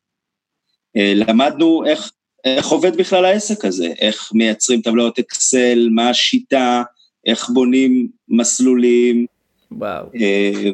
אה, 0.96 1.12
למדנו 1.14 1.86
איך 1.86 2.10
איך 2.46 2.66
עובד 2.66 2.96
בכלל 2.96 3.24
העסק 3.24 3.64
הזה, 3.64 3.92
איך 3.98 4.30
מייצרים 4.34 4.80
טבלאות 4.80 5.18
אקסל, 5.18 5.88
מה 5.90 6.10
השיטה, 6.10 6.82
איך 7.26 7.48
בונים 7.48 8.08
מסלולים. 8.28 9.26
וואו. 9.70 10.06
אה, 10.20 10.70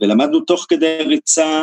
ולמדנו 0.00 0.40
תוך 0.40 0.66
כדי 0.68 0.98
ריצה 1.06 1.62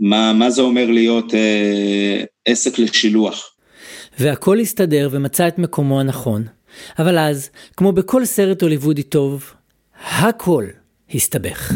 מה, 0.00 0.32
מה 0.32 0.50
זה 0.50 0.62
אומר 0.62 0.90
להיות 0.90 1.34
אה, 1.34 2.24
עסק 2.44 2.78
לשילוח. 2.78 3.50
והכל 4.18 4.58
הסתדר 4.58 5.08
ומצא 5.12 5.48
את 5.48 5.58
מקומו 5.58 6.00
הנכון. 6.00 6.44
אבל 6.98 7.18
אז, 7.18 7.50
כמו 7.76 7.92
בכל 7.92 8.24
סרט 8.24 8.62
הוליוודי 8.62 9.02
טוב, 9.02 9.52
הכל 10.10 10.64
הסתבך. 11.14 11.72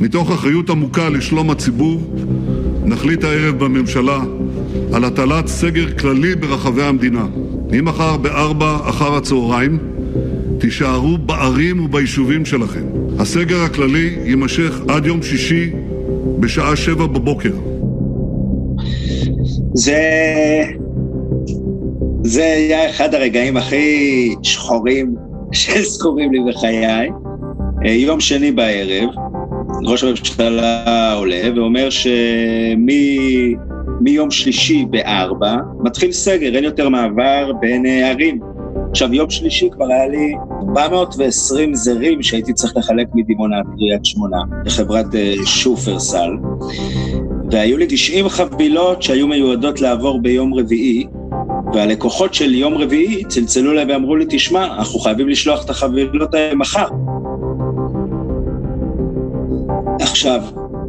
מתוך 0.00 0.30
אחריות 0.30 0.70
עמוקה 0.70 1.08
לשלום 1.08 1.50
הציבור, 1.50 2.14
נחליט 2.84 3.24
הערב 3.24 3.64
בממשלה 3.64 4.20
על 4.92 5.04
הטלת 5.04 5.46
סגר 5.46 5.98
כללי 5.98 6.34
ברחבי 6.34 6.82
המדינה. 6.82 7.26
ממחר 7.70 8.16
בארבע 8.16 8.78
אחר 8.88 9.14
הצהריים 9.14 9.78
תישארו 10.60 11.18
בערים 11.18 11.84
וביישובים 11.84 12.44
שלכם. 12.44 12.84
הסגר 13.18 13.60
הכללי 13.62 14.16
יימשך 14.24 14.80
עד 14.88 15.06
יום 15.06 15.22
שישי 15.22 15.70
בשעה 16.40 16.76
שבע 16.76 17.06
בבוקר. 17.06 17.52
זה... 19.74 20.00
זה 22.22 22.44
היה 22.44 22.90
אחד 22.90 23.14
הרגעים 23.14 23.56
הכי 23.56 24.34
שחורים 24.42 25.14
שזכורים 25.52 26.32
לי 26.32 26.38
בחיי. 26.48 27.08
אה, 27.84 27.90
יום 27.90 28.20
שני 28.20 28.52
בערב, 28.52 29.08
ראש 29.84 30.04
הממשלה 30.04 31.12
עולה 31.12 31.42
ואומר 31.56 31.88
שמיום 31.90 32.80
שלישי 34.30 34.86
בארבע 34.90 35.56
מתחיל 35.80 36.12
סגר, 36.12 36.56
אין 36.56 36.64
יותר 36.64 36.88
מעבר 36.88 37.52
בין 37.60 37.86
אה, 37.86 38.10
ערים. 38.10 38.55
עכשיו, 38.96 39.14
יום 39.14 39.30
שלישי 39.30 39.68
כבר 39.70 39.84
היה 39.84 40.08
לי 40.08 40.34
420 40.68 41.74
זרים 41.74 42.22
שהייתי 42.22 42.52
צריך 42.52 42.76
לחלק 42.76 43.06
מדימונה 43.14 43.58
עד 43.58 43.64
קריית 43.76 44.04
שמונה 44.04 44.36
לחברת 44.64 45.14
אה, 45.14 45.34
שופרסל, 45.44 46.30
והיו 47.50 47.76
לי 47.76 47.86
90 47.88 48.28
חבילות 48.28 49.02
שהיו 49.02 49.26
מיועדות 49.28 49.80
לעבור 49.80 50.20
ביום 50.22 50.54
רביעי, 50.54 51.06
והלקוחות 51.74 52.34
של 52.34 52.54
יום 52.54 52.74
רביעי 52.74 53.24
צלצלו 53.24 53.72
אליי 53.72 53.84
ואמרו 53.88 54.16
לי, 54.16 54.24
תשמע, 54.28 54.64
אנחנו 54.64 54.98
חייבים 54.98 55.28
לשלוח 55.28 55.64
את 55.64 55.70
החבילות 55.70 56.34
האלה 56.34 56.54
מחר. 56.54 56.86
עכשיו, 60.00 60.42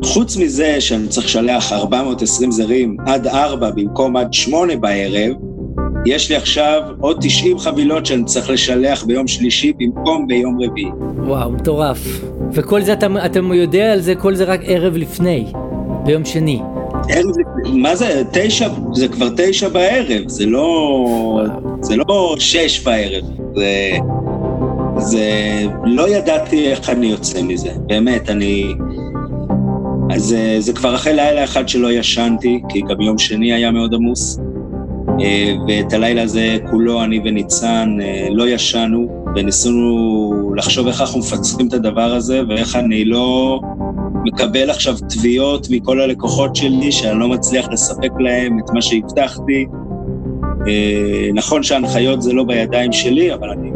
חוץ 0.03 0.37
מזה 0.37 0.81
שאני 0.81 1.07
צריך 1.07 1.25
לשלח 1.25 1.71
420 1.71 2.51
זרים 2.51 2.97
עד 3.05 3.27
4 3.27 3.71
במקום 3.71 4.17
עד 4.17 4.33
8 4.33 4.75
בערב, 4.75 5.46
יש 6.07 6.29
לי 6.29 6.35
עכשיו 6.35 6.81
עוד 6.99 7.17
90 7.21 7.59
חבילות 7.59 8.05
שאני 8.05 8.23
צריך 8.23 8.49
לשלח 8.49 9.03
ביום 9.03 9.27
שלישי 9.27 9.73
במקום 9.77 10.27
ביום 10.27 10.57
רביעי. 10.61 10.89
וואו, 11.17 11.51
מטורף. 11.51 11.99
וכל 12.53 12.81
זה, 12.81 12.93
אתה, 12.93 13.07
אתה 13.25 13.39
יודע 13.53 13.93
על 13.93 13.99
זה, 13.99 14.15
כל 14.15 14.35
זה 14.35 14.43
רק 14.43 14.59
ערב 14.63 14.97
לפני, 14.97 15.45
ביום 16.05 16.25
שני. 16.25 16.59
ערב, 17.09 17.25
מה 17.73 17.95
זה, 17.95 18.23
תשע, 18.31 18.69
זה 18.93 19.07
כבר 19.07 19.29
תשע 19.37 19.69
בערב, 19.69 20.27
זה 20.27 20.45
לא, 20.45 21.41
זה 21.81 21.95
לא 21.95 22.35
שש 22.39 22.83
בערב. 22.83 23.23
זה, 23.55 23.91
זה, 24.97 25.23
לא 25.83 26.09
ידעתי 26.09 26.67
איך 26.67 26.89
אני 26.89 27.07
יוצא 27.07 27.41
מזה, 27.41 27.69
באמת, 27.85 28.29
אני... 28.29 28.73
אז 30.09 30.35
זה 30.59 30.73
כבר 30.73 30.95
אחרי 30.95 31.13
לילה 31.13 31.43
אחד 31.43 31.69
שלא 31.69 31.91
ישנתי, 31.91 32.61
כי 32.69 32.81
גם 32.81 33.01
יום 33.01 33.17
שני 33.17 33.53
היה 33.53 33.71
מאוד 33.71 33.93
עמוס. 33.93 34.39
אה, 35.21 35.55
ואת 35.67 35.93
הלילה 35.93 36.23
הזה 36.23 36.57
כולו 36.71 37.03
אני 37.03 37.19
וניצן 37.25 37.97
אה, 38.01 38.27
לא 38.31 38.49
ישנו, 38.49 39.25
וניסינו 39.35 40.53
לחשוב 40.55 40.87
איך 40.87 41.01
אנחנו 41.01 41.19
מפצחים 41.19 41.67
את 41.67 41.73
הדבר 41.73 42.13
הזה, 42.13 42.41
ואיך 42.49 42.75
אני 42.75 43.05
לא 43.05 43.59
מקבל 44.25 44.69
עכשיו 44.69 44.95
תביעות 45.09 45.67
מכל 45.69 46.01
הלקוחות 46.01 46.55
שלי, 46.55 46.91
שאני 46.91 47.19
לא 47.19 47.27
מצליח 47.27 47.67
לספק 47.71 48.11
להם 48.19 48.59
את 48.59 48.69
מה 48.73 48.81
שהבטחתי. 48.81 49.65
אה, 50.67 51.29
נכון 51.33 51.63
שההנחיות 51.63 52.21
זה 52.21 52.33
לא 52.33 52.43
בידיים 52.43 52.91
שלי, 52.91 53.33
אבל 53.33 53.49
אני 53.49 53.71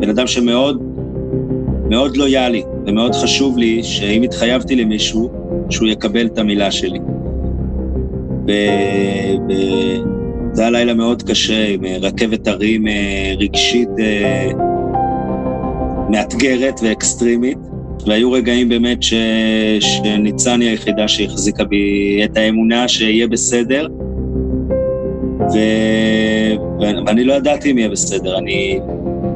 בן 0.00 0.08
אדם 0.08 0.26
שמאוד 0.26 0.82
מאוד 1.90 2.16
לויאלי, 2.16 2.62
ומאוד 2.86 3.14
חשוב 3.14 3.58
לי 3.58 3.82
שאם 3.82 4.22
התחייבתי 4.22 4.76
למישהו, 4.76 5.30
שהוא 5.70 5.88
יקבל 5.88 6.26
את 6.26 6.38
המילה 6.38 6.70
שלי. 6.70 6.98
ו... 8.46 8.52
ו... 9.48 10.13
זה 10.54 10.62
היה 10.62 10.70
לילה 10.70 10.94
מאוד 10.94 11.22
קשה, 11.22 11.68
עם 11.68 11.84
אה, 11.84 11.96
רכבת 12.02 12.48
הרים 12.48 12.88
אה, 12.88 13.34
רגשית 13.38 13.88
אה, 13.98 14.50
מאתגרת 16.10 16.80
ואקסטרימית, 16.82 17.58
והיו 18.06 18.32
רגעים 18.32 18.68
באמת 18.68 19.02
ש... 19.02 19.14
שניצן 19.80 20.60
היא 20.60 20.70
היחידה 20.70 21.08
שהחזיקה 21.08 21.64
בי 21.64 22.20
את 22.24 22.36
האמונה 22.36 22.88
שיהיה 22.88 23.28
בסדר, 23.28 23.86
ו... 25.40 25.58
ואני 26.80 27.24
לא 27.24 27.32
ידעתי 27.32 27.70
אם 27.70 27.78
יהיה 27.78 27.88
בסדר. 27.88 28.38
אני 28.38 28.78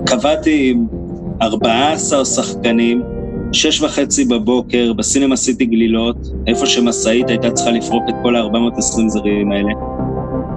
קבעתי 0.07 0.71
עם 0.71 0.87
14 1.43 2.25
שחקנים, 2.25 3.03
שש 3.53 3.83
וחצי 3.83 4.25
בבוקר 4.25 4.93
בסינמה 4.93 5.37
סיטי 5.37 5.67
גלילות, 5.67 6.17
איפה 6.47 6.67
שמשאית 6.67 7.29
הייתה 7.29 7.51
צריכה 7.51 7.71
לפרוק 7.71 8.05
את 8.09 8.15
כל 8.23 8.37
ה-420 8.37 9.09
זרים 9.09 9.53
האלה. 9.53 9.73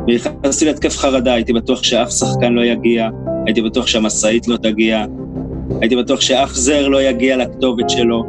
ונכנסתי 0.07 0.65
להתקף 0.65 0.97
חרדה, 0.97 1.33
הייתי 1.33 1.53
בטוח 1.53 1.83
שאף 1.83 2.09
שחקן 2.09 2.53
לא 2.53 2.61
יגיע, 2.61 3.09
הייתי 3.45 3.61
בטוח 3.61 3.87
שהמשאית 3.87 4.47
לא 4.47 4.57
תגיע, 4.57 5.05
הייתי 5.81 5.95
בטוח 5.95 6.21
שאף 6.21 6.53
זר 6.53 6.87
לא 6.87 7.01
יגיע 7.01 7.37
לכתובת 7.37 7.89
שלו, 7.89 8.25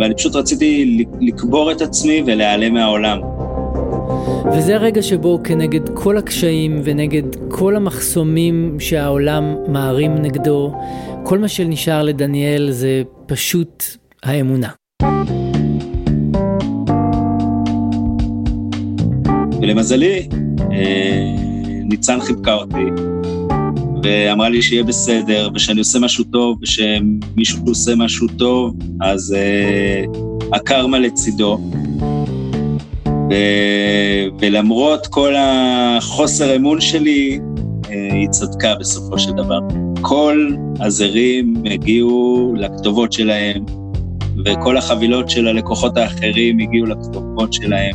ואני 0.00 0.14
פשוט 0.14 0.36
רציתי 0.36 1.04
לקבור 1.20 1.72
את 1.72 1.80
עצמי 1.80 2.22
ולהיעלם 2.26 2.74
מהעולם. 2.74 3.18
וזה 4.52 4.74
הרגע 4.74 5.02
שבו 5.02 5.40
כנגד 5.44 5.88
כל 5.94 6.16
הקשיים 6.16 6.80
ונגד 6.84 7.22
כל 7.48 7.76
המחסומים 7.76 8.76
שהעולם 8.80 9.56
מערים 9.68 10.14
נגדו, 10.14 10.72
כל 11.24 11.38
מה 11.38 11.48
שנשאר 11.48 12.02
לדניאל 12.02 12.70
זה 12.70 13.02
פשוט 13.26 13.84
האמונה. 14.22 14.68
ולמזלי, 19.62 20.28
ניצן 21.84 22.20
חיבקה 22.20 22.54
אותי, 22.54 23.02
ואמרה 24.02 24.48
לי 24.48 24.62
שיהיה 24.62 24.82
בסדר, 24.82 25.48
ושאני 25.54 25.78
עושה 25.78 25.98
משהו 25.98 26.24
טוב, 26.24 26.58
ושמישהו 26.62 27.58
עושה 27.66 27.94
משהו 27.94 28.26
טוב, 28.38 28.76
אז 29.00 29.36
uh, 29.36 30.16
הקרמה 30.52 30.98
לצידו. 30.98 31.58
ו... 33.06 33.34
ולמרות 34.40 35.06
כל 35.06 35.34
החוסר 35.38 36.56
אמון 36.56 36.80
שלי, 36.80 37.38
uh, 37.82 37.88
היא 38.12 38.28
צדקה 38.28 38.74
בסופו 38.80 39.18
של 39.18 39.32
דבר. 39.32 39.58
כל 40.00 40.50
הזרים 40.80 41.54
הגיעו 41.70 42.54
לכתובות 42.56 43.12
שלהם, 43.12 43.64
וכל 44.44 44.76
החבילות 44.76 45.30
של 45.30 45.48
הלקוחות 45.48 45.96
האחרים 45.96 46.58
הגיעו 46.58 46.86
לכתובות 46.86 47.52
שלהם. 47.52 47.94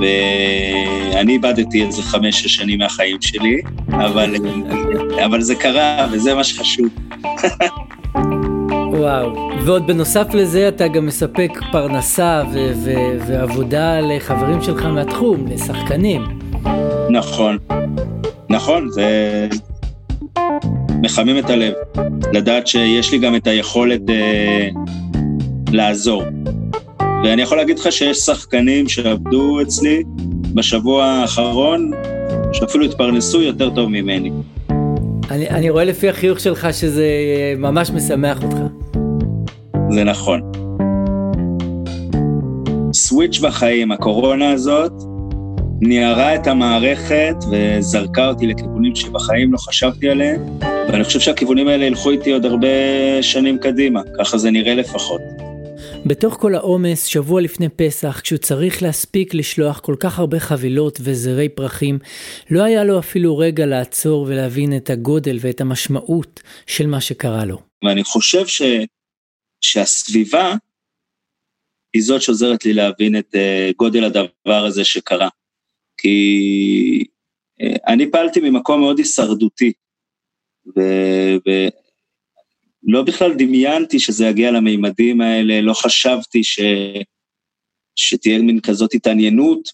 ואני 0.00 1.32
איבדתי 1.32 1.84
איזה 1.84 2.02
חמש-שש 2.02 2.54
שנים 2.54 2.78
מהחיים 2.78 3.16
שלי, 3.20 3.60
אבל, 3.88 4.34
אבל 5.24 5.40
זה 5.40 5.54
קרה, 5.54 6.06
וזה 6.12 6.34
מה 6.34 6.44
שחשוב. 6.44 6.86
וואו, 8.98 9.50
ועוד 9.64 9.86
בנוסף 9.86 10.26
לזה 10.34 10.68
אתה 10.68 10.88
גם 10.88 11.06
מספק 11.06 11.50
פרנסה 11.72 12.42
ו- 12.52 12.72
ו- 12.84 13.18
ועבודה 13.26 14.00
לחברים 14.00 14.62
שלך 14.62 14.84
מהתחום, 14.84 15.46
לשחקנים. 15.46 16.24
נכון, 17.10 17.58
נכון, 18.50 18.88
זה 18.90 19.48
מחמם 21.02 21.38
את 21.38 21.50
הלב, 21.50 21.72
לדעת 22.32 22.66
שיש 22.66 23.12
לי 23.12 23.18
גם 23.18 23.36
את 23.36 23.46
היכולת 23.46 24.10
אה, 24.10 24.68
לעזור. 25.72 26.22
ואני 27.24 27.42
יכול 27.42 27.56
להגיד 27.58 27.78
לך 27.78 27.92
שיש 27.92 28.18
שחקנים 28.18 28.88
שעבדו 28.88 29.62
אצלי 29.62 30.02
בשבוע 30.54 31.04
האחרון, 31.04 31.90
שאפילו 32.52 32.84
התפרנסו 32.84 33.42
יותר 33.42 33.70
טוב 33.70 33.88
ממני. 33.88 34.30
אני, 35.30 35.48
אני 35.48 35.70
רואה 35.70 35.84
לפי 35.84 36.08
החיוך 36.08 36.40
שלך 36.40 36.68
שזה 36.72 37.06
ממש 37.58 37.90
משמח 37.90 38.42
אותך. 38.42 38.56
זה 39.90 40.04
נכון. 40.04 40.40
סוויץ' 42.92 43.38
בחיים, 43.38 43.92
הקורונה 43.92 44.50
הזאת, 44.50 44.92
ניערה 45.80 46.34
את 46.34 46.46
המערכת 46.46 47.36
וזרקה 47.50 48.28
אותי 48.28 48.46
לכיוונים 48.46 48.96
שבחיים 48.96 49.52
לא 49.52 49.58
חשבתי 49.58 50.08
עליהם, 50.08 50.40
ואני 50.88 51.04
חושב 51.04 51.20
שהכיוונים 51.20 51.68
האלה 51.68 51.84
ילכו 51.84 52.10
איתי 52.10 52.32
עוד 52.32 52.44
הרבה 52.44 52.68
שנים 53.22 53.58
קדימה, 53.58 54.00
ככה 54.18 54.38
זה 54.38 54.50
נראה 54.50 54.74
לפחות. 54.74 55.45
בתוך 56.08 56.34
כל 56.34 56.54
העומס, 56.54 57.04
שבוע 57.04 57.40
לפני 57.40 57.68
פסח, 57.68 58.20
כשהוא 58.20 58.38
צריך 58.38 58.82
להספיק 58.82 59.34
לשלוח 59.34 59.80
כל 59.80 59.96
כך 60.00 60.18
הרבה 60.18 60.40
חבילות 60.40 60.98
וזרי 61.02 61.48
פרחים, 61.48 61.98
לא 62.50 62.62
היה 62.62 62.84
לו 62.84 62.98
אפילו 62.98 63.38
רגע 63.38 63.66
לעצור 63.66 64.26
ולהבין 64.28 64.76
את 64.76 64.90
הגודל 64.90 65.36
ואת 65.40 65.60
המשמעות 65.60 66.42
של 66.66 66.86
מה 66.86 67.00
שקרה 67.00 67.44
לו. 67.44 67.58
ואני 67.84 68.04
חושב 68.04 68.46
ש... 68.46 68.62
שהסביבה 69.60 70.54
היא 71.94 72.02
זאת 72.02 72.22
שעוזרת 72.22 72.64
לי 72.64 72.72
להבין 72.72 73.18
את 73.18 73.34
uh, 73.34 73.76
גודל 73.76 74.04
הדבר 74.04 74.64
הזה 74.66 74.84
שקרה. 74.84 75.28
כי 75.98 77.04
uh, 77.62 77.78
אני 77.86 78.10
פעלתי 78.10 78.40
ממקום 78.40 78.80
מאוד 78.80 78.98
הישרדותי, 78.98 79.72
ו... 80.76 80.80
ו... 81.46 81.50
לא 82.86 83.02
בכלל 83.02 83.34
דמיינתי 83.34 83.98
שזה 83.98 84.26
יגיע 84.26 84.50
למימדים 84.50 85.20
האלה, 85.20 85.60
לא 85.60 85.74
חשבתי 85.74 86.44
ש... 86.44 86.60
שתהיה 87.96 88.38
מין 88.38 88.60
כזאת 88.60 88.94
התעניינות 88.94 89.68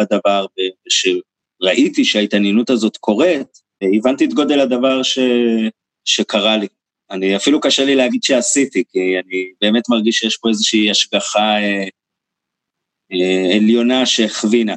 בדבר, 0.00 0.46
וש... 0.86 1.08
ראיתי 1.62 2.04
שההתעניינות 2.04 2.70
הזאת 2.70 2.96
קורית, 2.96 3.48
הבנתי 3.96 4.24
את 4.24 4.34
גודל 4.34 4.60
הדבר 4.60 5.02
ש... 5.02 5.18
שקרה 6.04 6.56
לי. 6.56 6.66
אני, 7.10 7.36
אפילו 7.36 7.60
קשה 7.60 7.84
לי 7.84 7.94
להגיד 7.94 8.22
שעשיתי, 8.22 8.84
כי 8.88 8.98
אני 8.98 9.52
באמת 9.60 9.82
מרגיש 9.88 10.16
שיש 10.16 10.36
פה 10.36 10.48
איזושהי 10.48 10.90
השגחה 10.90 11.56
אה, 11.56 11.84
אה, 13.12 13.56
עליונה 13.56 14.06
שהכווינה. 14.06 14.74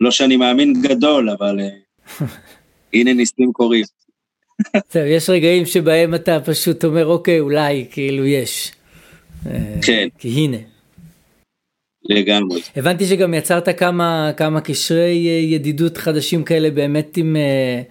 לא 0.00 0.10
שאני 0.10 0.36
מאמין 0.36 0.82
גדול, 0.82 1.30
אבל 1.30 1.60
אה, 1.60 1.68
הנה 2.94 3.12
ניסים 3.12 3.52
קורים. 3.52 3.84
טוב, 4.92 5.02
יש 5.06 5.30
רגעים 5.30 5.66
שבהם 5.66 6.14
אתה 6.14 6.40
פשוט 6.40 6.84
אומר, 6.84 7.06
אוקיי, 7.06 7.40
אולי, 7.40 7.86
כאילו 7.90 8.26
יש. 8.26 8.72
כן. 9.82 10.08
כי 10.18 10.28
הנה. 10.28 10.56
לגמרי. 12.04 12.60
הבנתי 12.76 13.06
שגם 13.06 13.34
יצרת 13.34 13.78
כמה, 13.78 14.30
כמה 14.36 14.60
קשרי 14.60 15.28
אה, 15.28 15.32
ידידות 15.32 15.96
חדשים 15.96 16.44
כאלה 16.44 16.70
באמת 16.70 17.16
עם, 17.16 17.36
אה, 17.36 17.82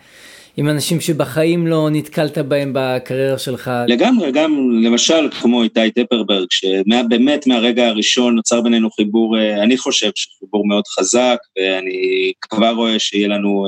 עם 0.58 0.70
אנשים 0.70 1.02
שבחיים 1.02 1.68
לא 1.68 1.90
נתקלת 1.92 2.38
בהם 2.38 2.72
בקריירה 2.76 3.38
שלך. 3.38 3.72
לגמרי, 3.88 4.32
גם 4.32 4.70
למשל 4.84 5.30
כמו 5.42 5.64
איתי 5.64 5.92
טפרברג, 5.92 6.48
שבאמת 6.50 7.48
מהרגע 7.48 7.88
הראשון 7.88 8.36
נוצר 8.36 8.62
בינינו 8.62 8.92
חיבור, 8.92 9.38
אה, 9.38 9.64
אני 9.64 9.78
חושב 9.78 10.12
שחיבור 10.16 10.68
מאוד 10.68 10.84
חזק, 10.88 11.38
ואני 11.58 12.32
כבר 12.50 12.72
רואה 12.72 13.00
שיהיה 13.00 13.28
לנו 13.28 13.68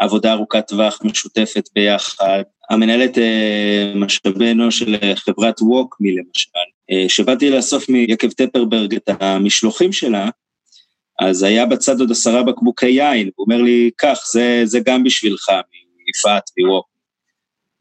עבודה 0.00 0.32
ארוכת 0.32 0.68
טווח 0.68 1.00
משותפת 1.04 1.68
ביחד. 1.74 2.42
המנהלת 2.70 3.18
אה, 3.18 3.92
משאבי 3.94 4.50
אנוש 4.50 4.78
של 4.78 4.96
חברת 5.16 5.62
ווקמי 5.62 6.10
למשל, 6.10 6.50
אה, 6.90 7.08
שבאתי 7.08 7.50
לאסוף 7.50 7.88
מיקב 7.88 8.30
טפרברג 8.30 8.94
את 8.94 9.10
המשלוחים 9.20 9.92
שלה, 9.92 10.28
אז 11.20 11.42
היה 11.42 11.66
בצד 11.66 12.00
עוד 12.00 12.10
עשרה 12.10 12.42
בקבוקי 12.42 12.88
יין, 12.88 13.30
הוא 13.36 13.44
אומר 13.44 13.62
לי, 13.62 13.90
קח, 13.96 14.18
זה, 14.32 14.62
זה 14.64 14.80
גם 14.86 15.04
בשבילך, 15.04 15.48
מיפעת, 16.06 16.50
מווק. 16.58 16.86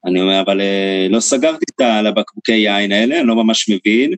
אני 0.06 0.22
אומר, 0.22 0.42
אבל 0.42 0.62
אה, 0.62 1.08
לא 1.10 1.20
סגרתי 1.20 1.66
את 1.76 1.82
הבקבוקי 1.82 2.52
יין 2.52 2.92
האלה, 2.92 3.20
אני 3.20 3.28
לא 3.28 3.36
ממש 3.36 3.70
מבין. 3.70 4.14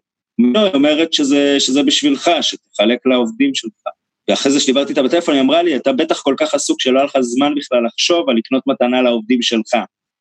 לא, 0.54 0.60
היא 0.66 0.74
אומרת 0.74 1.14
שזה, 1.14 1.60
שזה 1.60 1.84
בשבילך, 1.84 2.32
שתחלק 2.42 3.00
לעובדים 3.06 3.56
שלך. 3.56 4.01
ואחרי 4.32 4.52
זה 4.52 4.60
שדיברתי 4.60 4.90
איתה 4.90 5.04
בטלפון, 5.04 5.34
היא 5.36 5.42
אמרה 5.42 5.64
לי, 5.64 5.76
אתה 5.76 5.94
בטח 5.94 6.22
כל 6.22 6.36
כך 6.38 6.54
עסוק 6.54 6.82
שלא 6.82 7.00
היה 7.00 7.06
לך 7.06 7.20
זמן 7.20 7.56
בכלל 7.56 7.86
לחשוב 7.86 8.30
על 8.30 8.38
לקנות 8.38 8.64
מתנה 8.68 9.02
לעובדים 9.02 9.42
שלך. 9.42 9.76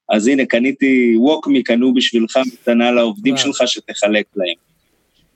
אז 0.09 0.27
הנה, 0.27 0.47
קניתי 0.47 1.15
ווקמי, 1.17 1.63
קנו 1.63 1.95
בשבילך 1.95 2.39
מתנה 2.53 2.91
לעובדים 2.91 3.35
וואו. 3.35 3.45
שלך 3.45 3.69
שתחלק 3.69 4.27
להם. 4.37 4.55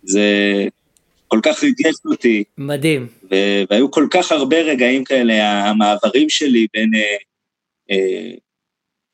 זה 0.02 0.28
כל 1.28 1.40
כך 1.42 1.62
ריגש 1.62 1.94
אותי. 2.04 2.44
מדהים. 2.58 3.06
ו- 3.30 3.62
והיו 3.70 3.90
כל 3.90 4.06
כך 4.10 4.32
הרבה 4.32 4.60
רגעים 4.60 5.04
כאלה, 5.04 5.64
המעברים 5.64 6.30
שלי 6.30 6.66
בין 6.74 6.90
אה, 6.94 7.16
אה, 7.90 8.30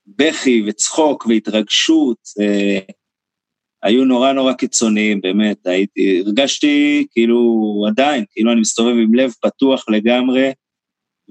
בכי 0.06 0.62
וצחוק 0.66 1.26
והתרגשות, 1.26 2.18
אה, 2.40 2.78
היו 3.82 4.04
נורא 4.04 4.32
נורא 4.32 4.52
קיצוניים, 4.52 5.20
באמת, 5.20 5.66
הייתי, 5.66 6.22
הרגשתי 6.26 7.06
כאילו 7.10 7.84
עדיין, 7.88 8.24
כאילו 8.30 8.52
אני 8.52 8.60
מסתובב 8.60 8.94
עם 9.02 9.14
לב 9.14 9.32
פתוח 9.42 9.84
לגמרי, 9.88 10.52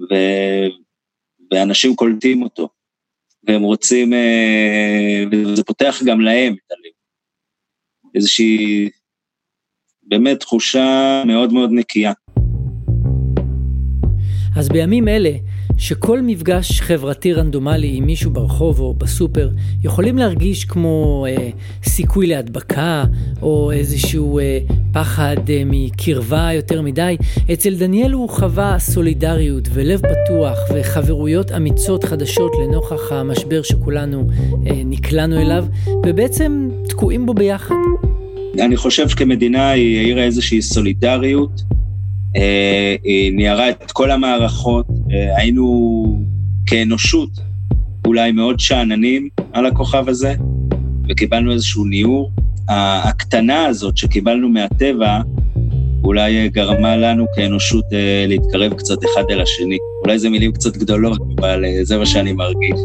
ו, 0.00 0.14
ואנשים 1.50 1.96
קולטים 1.96 2.42
אותו, 2.42 2.68
והם 3.44 3.62
רוצים, 3.62 4.14
אה, 4.14 5.24
וזה 5.32 5.64
פותח 5.64 6.00
גם 6.06 6.20
להם 6.20 6.52
את 6.52 6.72
הלב. 6.72 6.92
איזושהי, 8.14 8.88
באמת 10.02 10.40
תחושה 10.40 11.22
מאוד 11.26 11.52
מאוד 11.52 11.70
נקייה. 11.72 12.12
אז 14.56 14.68
בימים 14.68 15.08
אלה, 15.08 15.30
שכל 15.80 16.20
מפגש 16.22 16.80
חברתי 16.80 17.32
רנדומלי 17.32 17.90
עם 17.94 18.06
מישהו 18.06 18.30
ברחוב 18.30 18.80
או 18.80 18.94
בסופר 18.94 19.50
יכולים 19.84 20.18
להרגיש 20.18 20.64
כמו 20.64 21.26
אה, 21.28 21.48
סיכוי 21.84 22.26
להדבקה 22.26 23.04
או 23.42 23.72
איזשהו 23.72 24.38
אה, 24.38 24.58
פחד 24.92 25.36
אה, 25.50 25.62
מקרבה 25.66 26.50
יותר 26.52 26.82
מדי, 26.82 27.16
אצל 27.52 27.74
דניאל 27.74 28.12
הוא 28.12 28.28
חווה 28.28 28.78
סולידריות 28.78 29.68
ולב 29.72 30.00
פתוח 30.00 30.58
וחברויות 30.74 31.52
אמיצות 31.52 32.04
חדשות 32.04 32.52
לנוכח 32.62 33.12
המשבר 33.12 33.62
שכולנו 33.62 34.28
אה, 34.66 34.82
נקלענו 34.84 35.40
אליו 35.40 35.64
ובעצם 36.06 36.68
תקועים 36.88 37.26
בו 37.26 37.34
ביחד. 37.34 37.74
אני 38.58 38.76
חושב 38.76 39.08
שכמדינה 39.08 39.70
היא 39.70 39.98
העירה 39.98 40.22
איזושהי 40.22 40.62
סולידריות. 40.62 41.62
אה, 42.36 42.96
היא 43.02 43.32
ניערה 43.32 43.70
את 43.70 43.92
כל 43.92 44.10
המערכות, 44.10 44.86
היינו 45.10 46.24
כאנושות 46.66 47.30
אולי 48.06 48.32
מאוד 48.32 48.60
שאננים 48.60 49.28
על 49.52 49.66
הכוכב 49.66 50.08
הזה, 50.08 50.34
וקיבלנו 51.08 51.52
איזשהו 51.52 51.84
ניעור. 51.84 52.30
הקטנה 52.68 53.66
הזאת 53.66 53.96
שקיבלנו 53.96 54.48
מהטבע, 54.48 55.20
אולי 56.04 56.48
גרמה 56.48 56.96
לנו 56.96 57.26
כאנושות 57.34 57.84
אה, 57.92 58.24
להתקרב 58.28 58.74
קצת 58.74 58.98
אחד 59.04 59.24
אל 59.30 59.40
השני. 59.40 59.78
אולי 60.04 60.18
זה 60.18 60.30
מילים 60.30 60.52
קצת 60.52 60.76
גדולות, 60.76 61.20
אבל 61.38 61.64
זה 61.82 61.98
מה 61.98 62.06
שאני 62.06 62.32
מרגיש. 62.32 62.80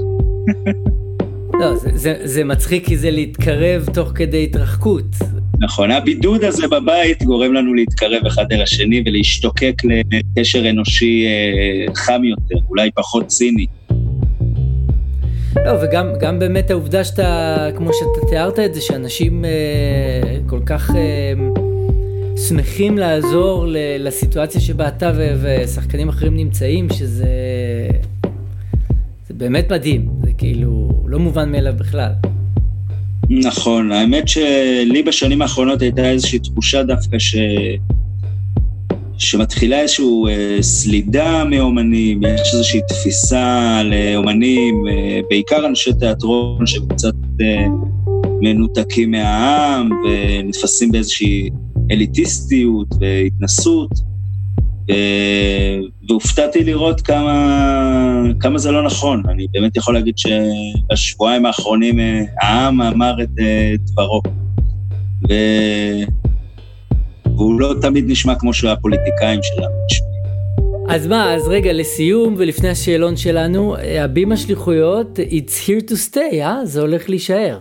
לא, 1.60 1.76
זה, 1.76 1.90
זה, 1.94 2.16
זה 2.24 2.44
מצחיק 2.44 2.86
כי 2.86 2.98
זה 2.98 3.12
להתקרב 3.12 3.86
תוך 3.94 4.12
כדי 4.16 4.44
התרחקות. 4.44 5.16
נכון, 5.60 5.92
הבידוד 5.92 6.44
הזה 6.44 6.68
בבית 6.68 7.24
גורם 7.24 7.54
לנו 7.54 7.74
להתקרב 7.74 8.26
אחד 8.26 8.46
אל 8.52 8.62
השני 8.62 9.04
ולהשתוקק 9.06 9.82
לקשר 10.36 10.70
אנושי 10.70 11.26
אה, 11.26 11.96
חם 11.96 12.22
יותר, 12.24 12.66
אולי 12.70 12.92
פחות 12.92 13.28
ציני. 13.28 13.66
לא, 15.66 15.72
וגם 15.82 16.08
גם 16.20 16.40
באמת 16.40 16.72
העובדה 16.72 17.04
שאתה, 17.04 17.58
כמו 17.78 17.90
שאתה 17.94 18.28
תיארת 18.30 18.60
את 18.60 18.74
זה, 18.74 18.82
שאנשים 18.82 19.46
אה, 19.46 20.38
כל 20.48 20.60
כך 20.66 20.92
אה, 20.96 21.34
שמחים 22.48 22.98
לעזור 22.98 23.66
ל, 23.68 23.78
לסיטואציה 24.00 24.62
שבה 24.62 24.88
אתה 24.88 25.12
ו, 25.16 25.28
ושחקנים 25.42 26.10
אחרים 26.10 26.36
נמצאים, 26.36 26.90
שזה 26.90 27.28
זה 29.28 29.34
באמת 29.34 29.72
מדהים, 29.72 30.10
זה 30.24 30.32
כאילו 30.38 31.04
לא 31.06 31.20
מובן 31.20 31.52
מאליו 31.52 31.74
בכלל. 31.78 32.12
נכון, 33.30 33.92
האמת 33.92 34.28
שלי 34.28 35.04
בשנים 35.04 35.42
האחרונות 35.42 35.82
הייתה 35.82 36.10
איזושהי 36.10 36.40
תחושה 36.40 36.84
דווקא 36.84 37.20
ש... 37.20 37.36
שמתחילה 39.18 39.80
איזושהי 39.80 40.06
אה, 40.30 40.58
סלידה 40.62 41.44
מאומנים, 41.44 42.24
יש 42.24 42.54
איזושהי 42.54 42.82
תפיסה 42.88 43.82
לאומנים, 43.84 44.88
אה, 44.88 45.20
בעיקר 45.30 45.66
אנשי 45.66 45.94
תיאטרון 46.00 46.68
שהם 46.68 46.88
קצת 46.88 47.14
אה, 47.42 47.66
מנותקים 48.42 49.12
מהעם 49.12 49.90
ונתפסים 50.06 50.92
באיזושהי 50.92 51.50
אליטיסטיות 51.92 52.88
והתנסות. 53.00 54.15
והופתעתי 56.10 56.64
לראות 56.64 57.02
כמה, 57.02 58.24
כמה 58.40 58.58
זה 58.58 58.72
לא 58.72 58.84
נכון. 58.84 59.24
אני 59.30 59.48
באמת 59.52 59.78
יכול 59.78 59.94
להגיד 59.94 60.16
שבשבועיים 60.18 61.46
האחרונים 61.46 62.00
אה, 62.00 62.22
העם 62.42 62.82
אמר 62.82 63.16
את 63.24 63.30
אה, 63.40 63.74
דברו. 63.80 64.22
ו... 65.30 65.34
והוא 67.26 67.60
לא 67.60 67.74
תמיד 67.82 68.06
נשמע 68.08 68.36
כמו 68.36 68.54
שהפוליטיקאים 68.54 69.40
שלנו 69.44 69.74
נשמעים. 69.86 70.16
אז 70.90 71.08
מה, 71.08 71.34
אז 71.34 71.48
רגע, 71.48 71.74
לסיום 71.74 72.36
ולפני 72.38 72.70
השאלון 72.70 73.18
שלנו, 73.18 73.76
הבימה 74.00 74.38
שליחויות, 74.38 75.20
it's 75.20 75.68
here 75.68 75.92
to 75.92 75.94
stay, 76.12 76.36
אה? 76.42 76.66
זה 76.66 76.82
הולך 76.82 77.10
להישאר. 77.10 77.58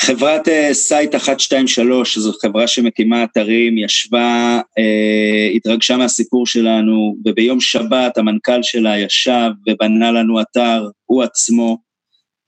חברת 0.00 0.48
SITE 0.72 1.14
אה, 1.14 1.18
123, 1.18 2.14
שזו 2.14 2.32
חברה 2.42 2.66
שמקימה 2.66 3.24
אתרים, 3.24 3.78
ישבה, 3.78 4.60
אה, 4.60 5.56
התרגשה 5.56 5.96
מהסיפור 5.96 6.46
שלנו, 6.46 7.16
וביום 7.24 7.60
שבת 7.60 8.18
המנכ"ל 8.18 8.62
שלה 8.62 8.98
ישב 8.98 9.50
ובנה 9.66 10.12
לנו 10.12 10.40
אתר, 10.40 10.88
הוא 11.04 11.22
עצמו, 11.22 11.78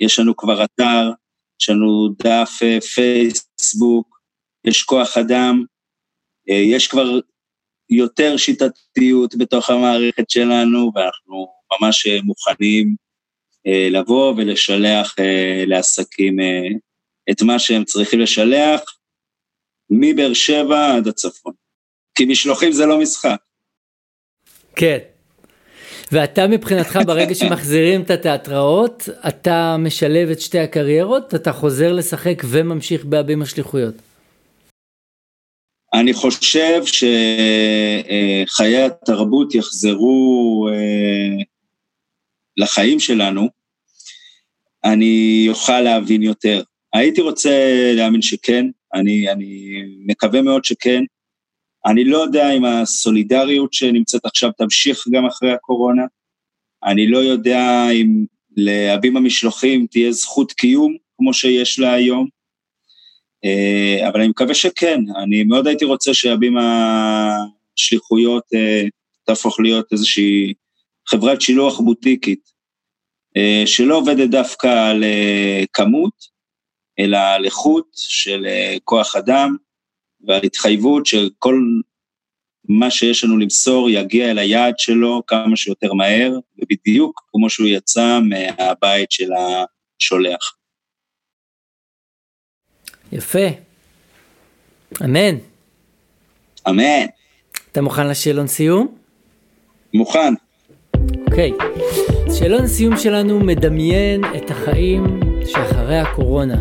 יש 0.01 0.19
לנו 0.19 0.37
כבר 0.37 0.65
אתר, 0.65 1.11
יש 1.63 1.69
לנו 1.69 2.09
דף 2.25 2.51
אה, 2.62 2.81
פייסבוק, 2.81 4.19
יש 4.65 4.83
כוח 4.83 5.19
אדם, 5.19 5.65
אה, 6.51 6.53
יש 6.53 6.89
כבר 6.89 7.21
יותר 7.91 8.37
שיטתיות 8.37 9.35
בתוך 9.39 9.71
המערכת 9.71 10.31
שלנו, 10.31 10.93
ואנחנו 10.95 11.47
ממש 11.73 12.07
uh, 12.07 12.23
מוכנים 12.25 12.95
uh, 13.69 13.93
לבוא 13.93 14.35
ולשלח 14.37 15.15
לעסקים 15.67 16.37
את 17.31 17.43
מה 17.43 17.59
שהם 17.59 17.85
צריכים 17.85 18.21
לשלח 18.21 18.81
מבאר 19.91 20.35
שבע 20.35 20.97
עד 20.97 21.07
הצפון. 21.07 21.53
כי 22.14 22.25
משלוחים 22.25 22.73
זה 22.73 22.87
לא 22.87 22.99
משחק. 22.99 23.37
כן. 24.77 24.99
ואתה 26.12 26.47
מבחינתך 26.47 26.99
ברגע 27.07 27.35
שמחזירים 27.35 28.03
את 28.03 28.11
התיאטראות, 28.11 29.09
אתה 29.29 29.77
משלב 29.79 30.31
את 30.31 30.41
שתי 30.41 30.59
הקריירות, 30.59 31.35
אתה 31.35 31.53
חוזר 31.53 31.93
לשחק 31.93 32.43
וממשיך 32.45 33.05
בהבים 33.05 33.43
השליחויות. 33.43 33.95
אני 35.95 36.12
חושב 36.12 36.83
שחיי 36.85 38.83
התרבות 38.85 39.55
יחזרו 39.55 40.69
אה, 40.73 41.45
לחיים 42.57 43.01
שלנו, 43.01 43.49
אני 44.85 45.47
אוכל 45.49 45.81
להבין 45.81 46.23
יותר. 46.23 46.62
הייתי 46.92 47.20
רוצה 47.20 47.51
להאמין 47.96 48.22
שכן, 48.22 48.66
אני, 48.94 49.33
אני 49.33 49.83
מקווה 50.07 50.42
מאוד 50.42 50.64
שכן. 50.64 51.03
אני 51.87 52.05
לא 52.05 52.18
יודע 52.18 52.51
אם 52.51 52.64
הסולידריות 52.64 53.72
שנמצאת 53.72 54.24
עכשיו 54.24 54.51
תמשיך 54.59 55.05
גם 55.12 55.27
אחרי 55.27 55.53
הקורונה. 55.53 56.03
אני 56.85 57.07
לא 57.07 57.18
יודע 57.18 57.90
אם 57.90 58.24
להבים 58.57 59.16
המשלוחים 59.16 59.87
תהיה 59.90 60.12
זכות 60.12 60.53
קיום 60.53 60.96
כמו 61.16 61.35
שיש 61.35 61.79
לה 61.79 61.92
היום, 61.92 62.29
אה, 63.44 64.09
אבל 64.09 64.20
אני 64.20 64.29
מקווה 64.29 64.55
שכן. 64.55 65.01
אני 65.22 65.44
מאוד 65.44 65.66
הייתי 65.66 65.85
רוצה 65.85 66.14
שהבים 66.14 66.57
השליחויות 66.59 68.44
אה, 68.55 68.85
תהפוך 69.27 69.61
להיות 69.61 69.92
איזושהי 69.92 70.55
חברת 71.09 71.40
שילוח 71.40 71.81
בוטיקית, 71.81 72.40
אה, 73.37 73.62
שלא 73.66 73.96
עובדת 73.96 74.31
דווקא 74.31 74.90
על 74.90 75.05
כמות, 75.72 76.38
אלא 76.99 77.19
על 77.19 77.45
איכות 77.45 77.87
של 77.95 78.47
אה, 78.47 78.77
כוח 78.85 79.17
אדם 79.17 79.57
ועל 80.21 80.41
התחייבות 80.45 81.07
שכל 81.07 81.61
מה 82.69 82.91
שיש 82.91 83.25
לנו 83.25 83.39
למסור 83.39 83.91
יגיע 83.91 84.31
אל 84.31 84.39
היעד 84.39 84.79
שלו 84.79 85.23
כמה 85.27 85.57
שיותר 85.57 85.93
מהר, 85.93 86.33
ובדיוק 86.59 87.23
כמו 87.31 87.51
שהוא 87.51 87.67
יצא 87.67 88.19
מהבית 88.21 89.13
של 89.13 89.31
השולח. 89.33 90.55
יפה. 93.13 93.49
אמן. 95.05 95.37
אמן. 96.69 97.07
אתה 97.73 97.83
מוכן 97.83 98.09
לשאלון 98.09 98.47
סיום? 98.47 98.99
מוכן. 99.95 100.35
אוקיי. 101.27 101.53
שאלון 102.39 102.65
הסיום 102.65 102.97
שלנו 102.97 103.41
מדמיין 103.41 104.21
את 104.37 104.51
החיים 104.51 105.21
שאחרי 105.47 105.99
הקורונה. 105.99 106.57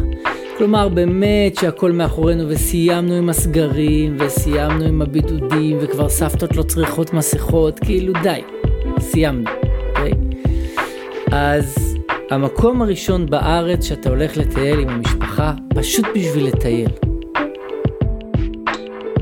כלומר 0.57 0.89
באמת 0.89 1.55
שהכל 1.55 1.91
מאחורינו 1.91 2.43
וסיימנו 2.49 3.13
עם 3.13 3.29
הסגרים 3.29 4.17
וסיימנו 4.19 4.85
עם 4.85 5.01
הבידודים 5.01 5.77
וכבר 5.81 6.09
סבתות 6.09 6.55
לא 6.55 6.63
צריכות 6.63 7.13
מסכות, 7.13 7.79
כאילו 7.79 8.13
די, 8.23 8.39
סיימנו, 8.99 9.49
אוקיי? 9.89 10.11
אז 11.31 11.97
המקום 12.31 12.81
הראשון 12.81 13.25
בארץ 13.25 13.85
שאתה 13.85 14.09
הולך 14.09 14.37
לטייל 14.37 14.79
עם 14.79 14.89
המשפחה, 14.89 15.53
פשוט 15.75 16.05
בשביל 16.15 16.45
לטייל. 16.45 16.89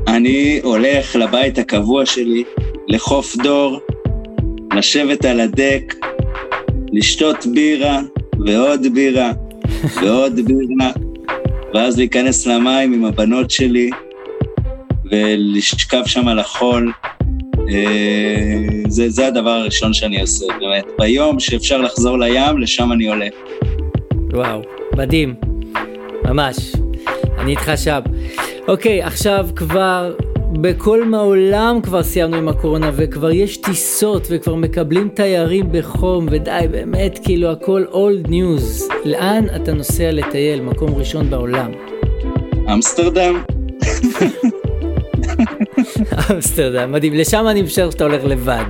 אני 0.07 0.59
הולך 0.63 1.15
לבית 1.15 1.57
הקבוע 1.57 2.05
שלי, 2.05 2.43
לחוף 2.87 3.35
דור, 3.43 3.79
לשבת 4.73 5.25
על 5.25 5.39
הדק, 5.39 5.95
לשתות 6.91 7.45
בירה 7.53 8.01
ועוד 8.45 8.81
בירה 8.93 9.31
ועוד 10.01 10.35
בירה, 10.35 11.04
ואז 11.75 11.97
להיכנס 11.97 12.47
למים 12.47 12.93
עם 12.93 13.05
הבנות 13.05 13.51
שלי 13.51 13.89
ולשכב 15.11 16.01
שם 16.05 16.27
על 16.27 16.39
החול. 16.39 16.91
אה, 17.69 18.61
זה, 18.87 19.09
זה 19.09 19.27
הדבר 19.27 19.49
הראשון 19.49 19.93
שאני 19.93 20.21
עושה, 20.21 20.45
באמת. 20.59 20.85
ביום 20.99 21.39
שאפשר 21.39 21.77
לחזור 21.77 22.19
לים, 22.19 22.57
לשם 22.57 22.91
אני 22.91 23.07
עולה. 23.07 23.27
וואו, 24.33 24.61
מדהים. 24.97 25.35
ממש. 26.25 26.55
אני 27.37 27.51
איתך 27.51 27.71
שם. 27.75 27.99
אוקיי, 28.67 29.03
עכשיו 29.03 29.47
כבר 29.55 30.13
בכל 30.61 31.05
מהעולם 31.05 31.79
כבר 31.83 32.03
סיימנו 32.03 32.37
עם 32.37 32.47
הקורונה 32.47 32.91
וכבר 32.95 33.31
יש 33.31 33.57
טיסות 33.57 34.27
וכבר 34.29 34.55
מקבלים 34.55 35.09
תיירים 35.09 35.65
בחום 35.71 36.27
ודי 36.31 36.65
באמת 36.71 37.19
כאילו 37.23 37.51
הכל 37.51 37.83
old 37.91 38.27
news. 38.27 38.89
לאן 39.05 39.45
אתה 39.55 39.73
נוסע 39.73 40.11
לטייל 40.11 40.61
מקום 40.61 40.95
ראשון 40.95 41.29
בעולם? 41.29 41.71
אמסטרדם. 42.73 43.43
אמסטרדם, 46.31 46.91
מדהים. 46.91 47.13
לשם 47.13 47.45
אני 47.47 47.61
משער 47.61 47.91
שאתה 47.91 48.03
הולך 48.03 48.23
לבד. 48.23 48.65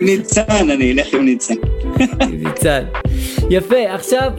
ניצן, 0.00 0.70
אני 0.70 0.92
אלך 0.92 1.14
עם 1.14 1.24
ניצן. 1.24 1.54
ניצן. 2.30 2.82
יפה, 3.50 3.94
עכשיו 3.94 4.32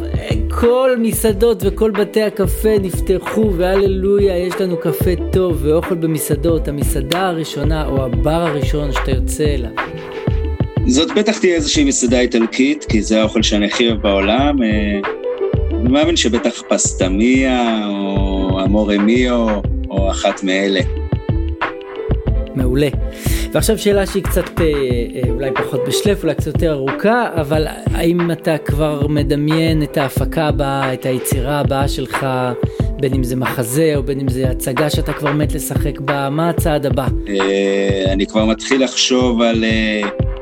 כל 0.49 0.95
מסעדות 0.99 1.57
וכל 1.61 1.91
בתי 1.91 2.21
הקפה 2.21 2.79
נפתחו 2.81 3.53
והללויה, 3.57 4.37
יש 4.37 4.53
לנו 4.61 4.77
קפה 4.77 5.11
טוב 5.31 5.57
ואוכל 5.61 5.95
במסעדות, 5.95 6.67
המסעדה 6.67 7.27
הראשונה 7.27 7.87
או 7.87 8.05
הבר 8.05 8.31
הראשון 8.31 8.91
שאתה 8.91 9.11
יוצא 9.11 9.43
אליו. 9.43 9.71
זאת 10.87 11.17
בטח 11.17 11.39
תהיה 11.39 11.55
איזושהי 11.55 11.83
מסעדה 11.83 12.19
איטלקית, 12.19 12.85
כי 12.89 13.01
זה 13.01 13.21
האוכל 13.21 13.43
שאני 13.43 13.65
הכי 13.65 13.87
אוהב 13.87 14.01
בעולם. 14.01 14.63
אה, 14.63 14.99
אני 15.71 15.89
מאמין 15.89 16.15
שבטח 16.15 16.61
פסטמיה 16.69 17.87
או 17.87 18.59
אמורמיו 18.63 19.47
או 19.89 20.11
אחת 20.11 20.43
מאלה. 20.43 21.06
מעולה. 22.57 22.87
ועכשיו 23.51 23.77
שאלה 23.77 24.05
שהיא 24.05 24.23
קצת 24.23 24.61
אה, 24.61 24.65
אה, 24.65 25.29
אולי 25.29 25.49
פחות 25.55 25.81
בשלף, 25.87 26.23
אולי 26.23 26.35
קצת 26.35 26.47
יותר 26.47 26.73
ארוכה, 26.73 27.29
אבל 27.33 27.67
האם 27.93 28.31
אתה 28.31 28.57
כבר 28.57 29.07
מדמיין 29.07 29.83
את 29.83 29.97
ההפקה 29.97 30.47
הבאה, 30.47 30.93
את 30.93 31.05
היצירה 31.05 31.59
הבאה 31.59 31.87
שלך, 31.87 32.27
בין 32.99 33.13
אם 33.13 33.23
זה 33.23 33.35
מחזה 33.35 33.93
או 33.95 34.03
בין 34.03 34.19
אם 34.19 34.27
זה 34.27 34.49
הצגה 34.49 34.89
שאתה 34.89 35.13
כבר 35.13 35.33
מת 35.33 35.53
לשחק 35.53 35.99
בה, 35.99 36.29
מה 36.29 36.49
הצעד 36.49 36.85
הבא? 36.85 37.07
אה, 37.27 38.03
אני 38.13 38.25
כבר 38.25 38.45
מתחיל 38.45 38.83
לחשוב 38.83 39.41
על 39.41 39.63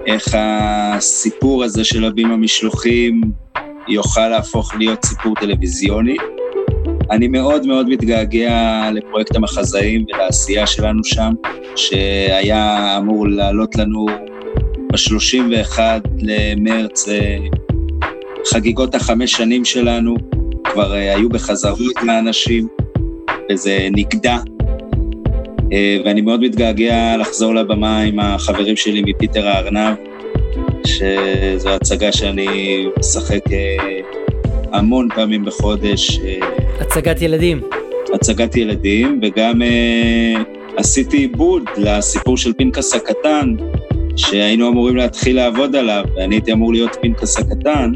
איך 0.07 0.35
הסיפור 0.37 1.63
הזה 1.63 1.83
של 1.83 2.05
הבים 2.05 2.31
המשלוחים 2.31 3.21
יוכל 3.87 4.27
להפוך 4.27 4.75
להיות 4.75 5.05
סיפור 5.05 5.35
טלוויזיוני. 5.35 6.15
אני 7.11 7.27
מאוד 7.27 7.65
מאוד 7.65 7.89
מתגעגע 7.89 8.89
לפרויקט 8.93 9.35
המחזאים 9.35 10.05
ולעשייה 10.13 10.67
שלנו 10.67 11.03
שם, 11.03 11.33
שהיה 11.75 12.97
אמור 12.97 13.27
לעלות 13.27 13.75
לנו 13.75 14.05
ב-31 14.91 15.79
למרץ 16.21 17.09
אה, 17.09 17.37
חגיגות 18.51 18.95
החמש 18.95 19.31
שנים 19.31 19.65
שלנו, 19.65 20.15
כבר 20.63 20.95
אה, 20.95 21.15
היו 21.15 21.29
בחזרות 21.29 21.95
לאנשים, 22.03 22.67
וזה 23.51 23.87
נגדע. 23.91 24.37
אה, 25.71 25.97
ואני 26.05 26.21
מאוד 26.21 26.41
מתגעגע 26.41 27.17
לחזור 27.17 27.55
לבמה 27.55 27.99
עם 27.99 28.19
החברים 28.19 28.75
שלי 28.75 29.03
מפיטר 29.05 29.47
הארנב, 29.47 29.95
שזו 30.85 31.69
הצגה 31.69 32.11
שאני 32.11 32.85
משחק 32.99 33.43
המון 34.71 35.07
פעמים 35.15 35.45
בחודש. 35.45 36.19
הצגת 36.79 37.21
ילדים. 37.21 37.61
הצגת 38.13 38.55
ילדים, 38.55 39.19
וגם 39.23 39.61
אה, 39.61 40.33
עשיתי 40.77 41.17
עיבוד 41.17 41.63
לסיפור 41.77 42.37
של 42.37 42.53
פנקס 42.53 42.93
הקטן, 42.93 43.55
שהיינו 44.15 44.69
אמורים 44.69 44.95
להתחיל 44.95 45.35
לעבוד 45.35 45.75
עליו, 45.75 46.03
ואני 46.15 46.35
הייתי 46.35 46.51
אמור 46.51 46.73
להיות 46.73 46.97
פנקס 47.01 47.37
הקטן. 47.39 47.91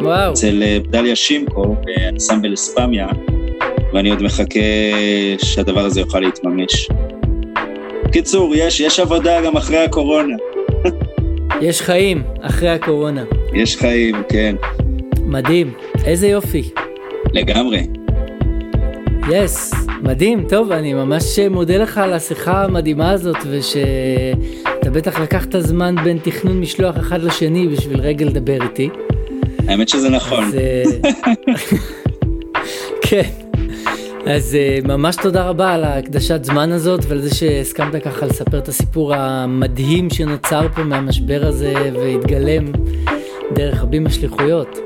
וואו. 0.00 0.32
אצל 0.32 0.62
אה, 0.62 0.78
בדליה 0.80 1.16
שימקו, 1.16 1.76
באנסמבל 1.84 2.54
אספמיה, 2.54 3.06
ואני 3.92 4.10
עוד 4.10 4.22
מחכה 4.22 4.60
שהדבר 5.44 5.80
הזה 5.80 6.00
יוכל 6.00 6.20
להתממש. 6.20 6.88
קיצור, 8.12 8.54
יש, 8.56 8.80
יש 8.80 9.00
עבודה 9.00 9.40
גם 9.40 9.56
אחרי 9.56 9.78
הקורונה. 9.78 10.36
יש 11.60 11.80
חיים 11.80 12.22
אחרי 12.40 12.68
הקורונה. 12.68 13.24
יש 13.54 13.76
חיים, 13.76 14.14
כן. 14.28 14.56
מדהים, 15.26 15.72
איזה 16.04 16.28
יופי. 16.28 16.62
לגמרי. 17.32 18.03
יס, 19.30 19.72
yes, 19.72 19.76
מדהים, 20.02 20.46
טוב, 20.48 20.72
אני 20.72 20.94
ממש 20.94 21.38
מודה 21.38 21.76
לך 21.76 21.98
על 21.98 22.12
השיחה 22.12 22.64
המדהימה 22.64 23.10
הזאת, 23.10 23.36
ושאתה 23.50 24.90
בטח 24.90 25.20
לקחת 25.20 25.54
זמן 25.58 25.94
בין 26.04 26.18
תכנון 26.22 26.60
משלוח 26.60 26.96
אחד 26.96 27.22
לשני 27.22 27.68
בשביל 27.68 28.00
רגע 28.00 28.26
לדבר 28.26 28.62
איתי. 28.62 28.88
האמת 29.68 29.88
שזה 29.88 30.10
נכון. 30.10 30.44
אז, 30.44 30.54
אה, 30.54 30.82
כן, 33.08 33.28
אז 34.26 34.54
אה, 34.54 34.78
ממש 34.84 35.16
תודה 35.16 35.48
רבה 35.48 35.72
על 35.72 35.84
הקדשת 35.84 36.44
זמן 36.44 36.72
הזאת 36.72 37.00
ועל 37.08 37.20
זה 37.20 37.34
שהסכמת 37.34 38.02
ככה 38.04 38.26
לספר 38.26 38.58
את 38.58 38.68
הסיפור 38.68 39.14
המדהים 39.14 40.10
שנוצר 40.10 40.66
פה 40.74 40.82
מהמשבר 40.82 41.40
הזה 41.46 41.74
והתגלם 41.94 42.64
דרך 43.54 43.82
רבים 43.82 44.06
השליחויות. 44.06 44.78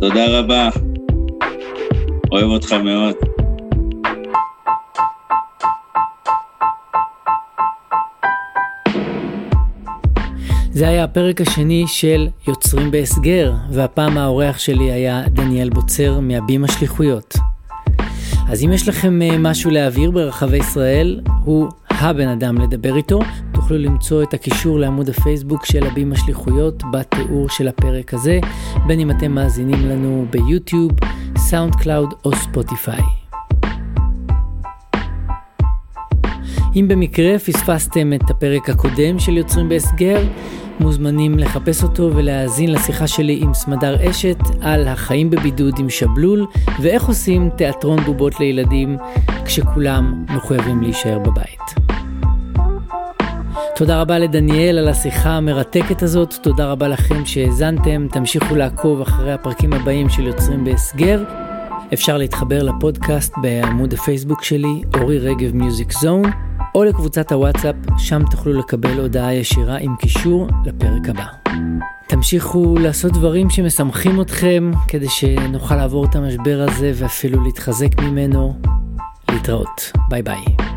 תודה 0.00 0.38
רבה. 0.38 0.68
אוהב 2.32 2.46
אותך 2.46 2.72
מאוד. 2.72 3.43
זה 10.74 10.88
היה 10.88 11.04
הפרק 11.04 11.40
השני 11.40 11.84
של 11.86 12.28
יוצרים 12.48 12.90
בהסגר, 12.90 13.52
והפעם 13.70 14.18
האורח 14.18 14.58
שלי 14.58 14.92
היה 14.92 15.22
דניאל 15.28 15.70
בוצר 15.70 16.20
מהבימה 16.20 16.68
שליחויות. 16.68 17.34
אז 18.48 18.64
אם 18.64 18.72
יש 18.72 18.88
לכם 18.88 19.22
אה, 19.22 19.38
משהו 19.38 19.70
להעביר 19.70 20.10
ברחבי 20.10 20.56
ישראל, 20.56 21.20
הוא 21.44 21.68
הבן 21.90 22.28
אדם 22.28 22.58
לדבר 22.58 22.96
איתו. 22.96 23.20
תוכלו 23.52 23.78
למצוא 23.78 24.22
את 24.22 24.34
הקישור 24.34 24.78
לעמוד 24.78 25.08
הפייסבוק 25.08 25.66
של 25.66 25.86
הבימה 25.86 26.16
שליחויות 26.16 26.82
בתיאור 26.92 27.48
של 27.48 27.68
הפרק 27.68 28.14
הזה, 28.14 28.38
בין 28.86 29.00
אם 29.00 29.10
אתם 29.10 29.32
מאזינים 29.32 29.88
לנו 29.88 30.26
ביוטיוב, 30.30 30.92
סאונד 31.38 31.74
קלאוד 31.74 32.14
או 32.24 32.36
ספוטיפיי. 32.36 33.02
אם 36.76 36.88
במקרה 36.88 37.38
פספסתם 37.38 38.12
את 38.12 38.30
הפרק 38.30 38.70
הקודם 38.70 39.18
של 39.18 39.36
יוצרים 39.36 39.68
בהסגר, 39.68 40.22
מוזמנים 40.80 41.38
לחפש 41.38 41.82
אותו 41.82 42.10
ולהאזין 42.14 42.72
לשיחה 42.72 43.06
שלי 43.06 43.38
עם 43.42 43.54
סמדר 43.54 44.10
אשת 44.10 44.38
על 44.60 44.88
החיים 44.88 45.30
בבידוד 45.30 45.74
עם 45.78 45.90
שבלול 45.90 46.46
ואיך 46.82 47.04
עושים 47.04 47.50
תיאטרון 47.56 48.00
בובות 48.00 48.40
לילדים 48.40 48.96
כשכולם 49.44 50.24
מחויבים 50.28 50.82
להישאר 50.82 51.18
בבית. 51.18 51.60
תודה 53.76 54.00
רבה 54.00 54.18
לדניאל 54.18 54.78
על 54.78 54.88
השיחה 54.88 55.30
המרתקת 55.30 56.02
הזאת, 56.02 56.34
תודה 56.42 56.66
רבה 56.66 56.88
לכם 56.88 57.26
שהאזנתם, 57.26 58.06
תמשיכו 58.10 58.54
לעקוב 58.54 59.00
אחרי 59.00 59.32
הפרקים 59.32 59.72
הבאים 59.72 60.08
של 60.08 60.26
יוצרים 60.26 60.64
בהסגר. 60.64 61.24
אפשר 61.92 62.16
להתחבר 62.16 62.62
לפודקאסט 62.62 63.34
בעמוד 63.42 63.92
הפייסבוק 63.92 64.42
שלי, 64.42 64.82
אורי 65.00 65.18
רגב 65.18 65.54
מיוזיק 65.54 65.92
זון. 65.92 66.22
או 66.74 66.84
לקבוצת 66.84 67.32
הוואטסאפ, 67.32 67.74
שם 67.98 68.22
תוכלו 68.30 68.52
לקבל 68.52 69.00
הודעה 69.00 69.34
ישירה 69.34 69.76
עם 69.76 69.96
קישור 69.96 70.48
לפרק 70.64 71.08
הבא. 71.08 71.26
תמשיכו 72.06 72.74
לעשות 72.80 73.12
דברים 73.12 73.50
שמשמחים 73.50 74.20
אתכם, 74.20 74.70
כדי 74.88 75.08
שנוכל 75.08 75.76
לעבור 75.76 76.04
את 76.04 76.16
המשבר 76.16 76.66
הזה 76.68 76.92
ואפילו 76.94 77.44
להתחזק 77.44 78.00
ממנו. 78.00 78.54
להתראות. 79.30 79.92
ביי 80.08 80.22
ביי. 80.22 80.73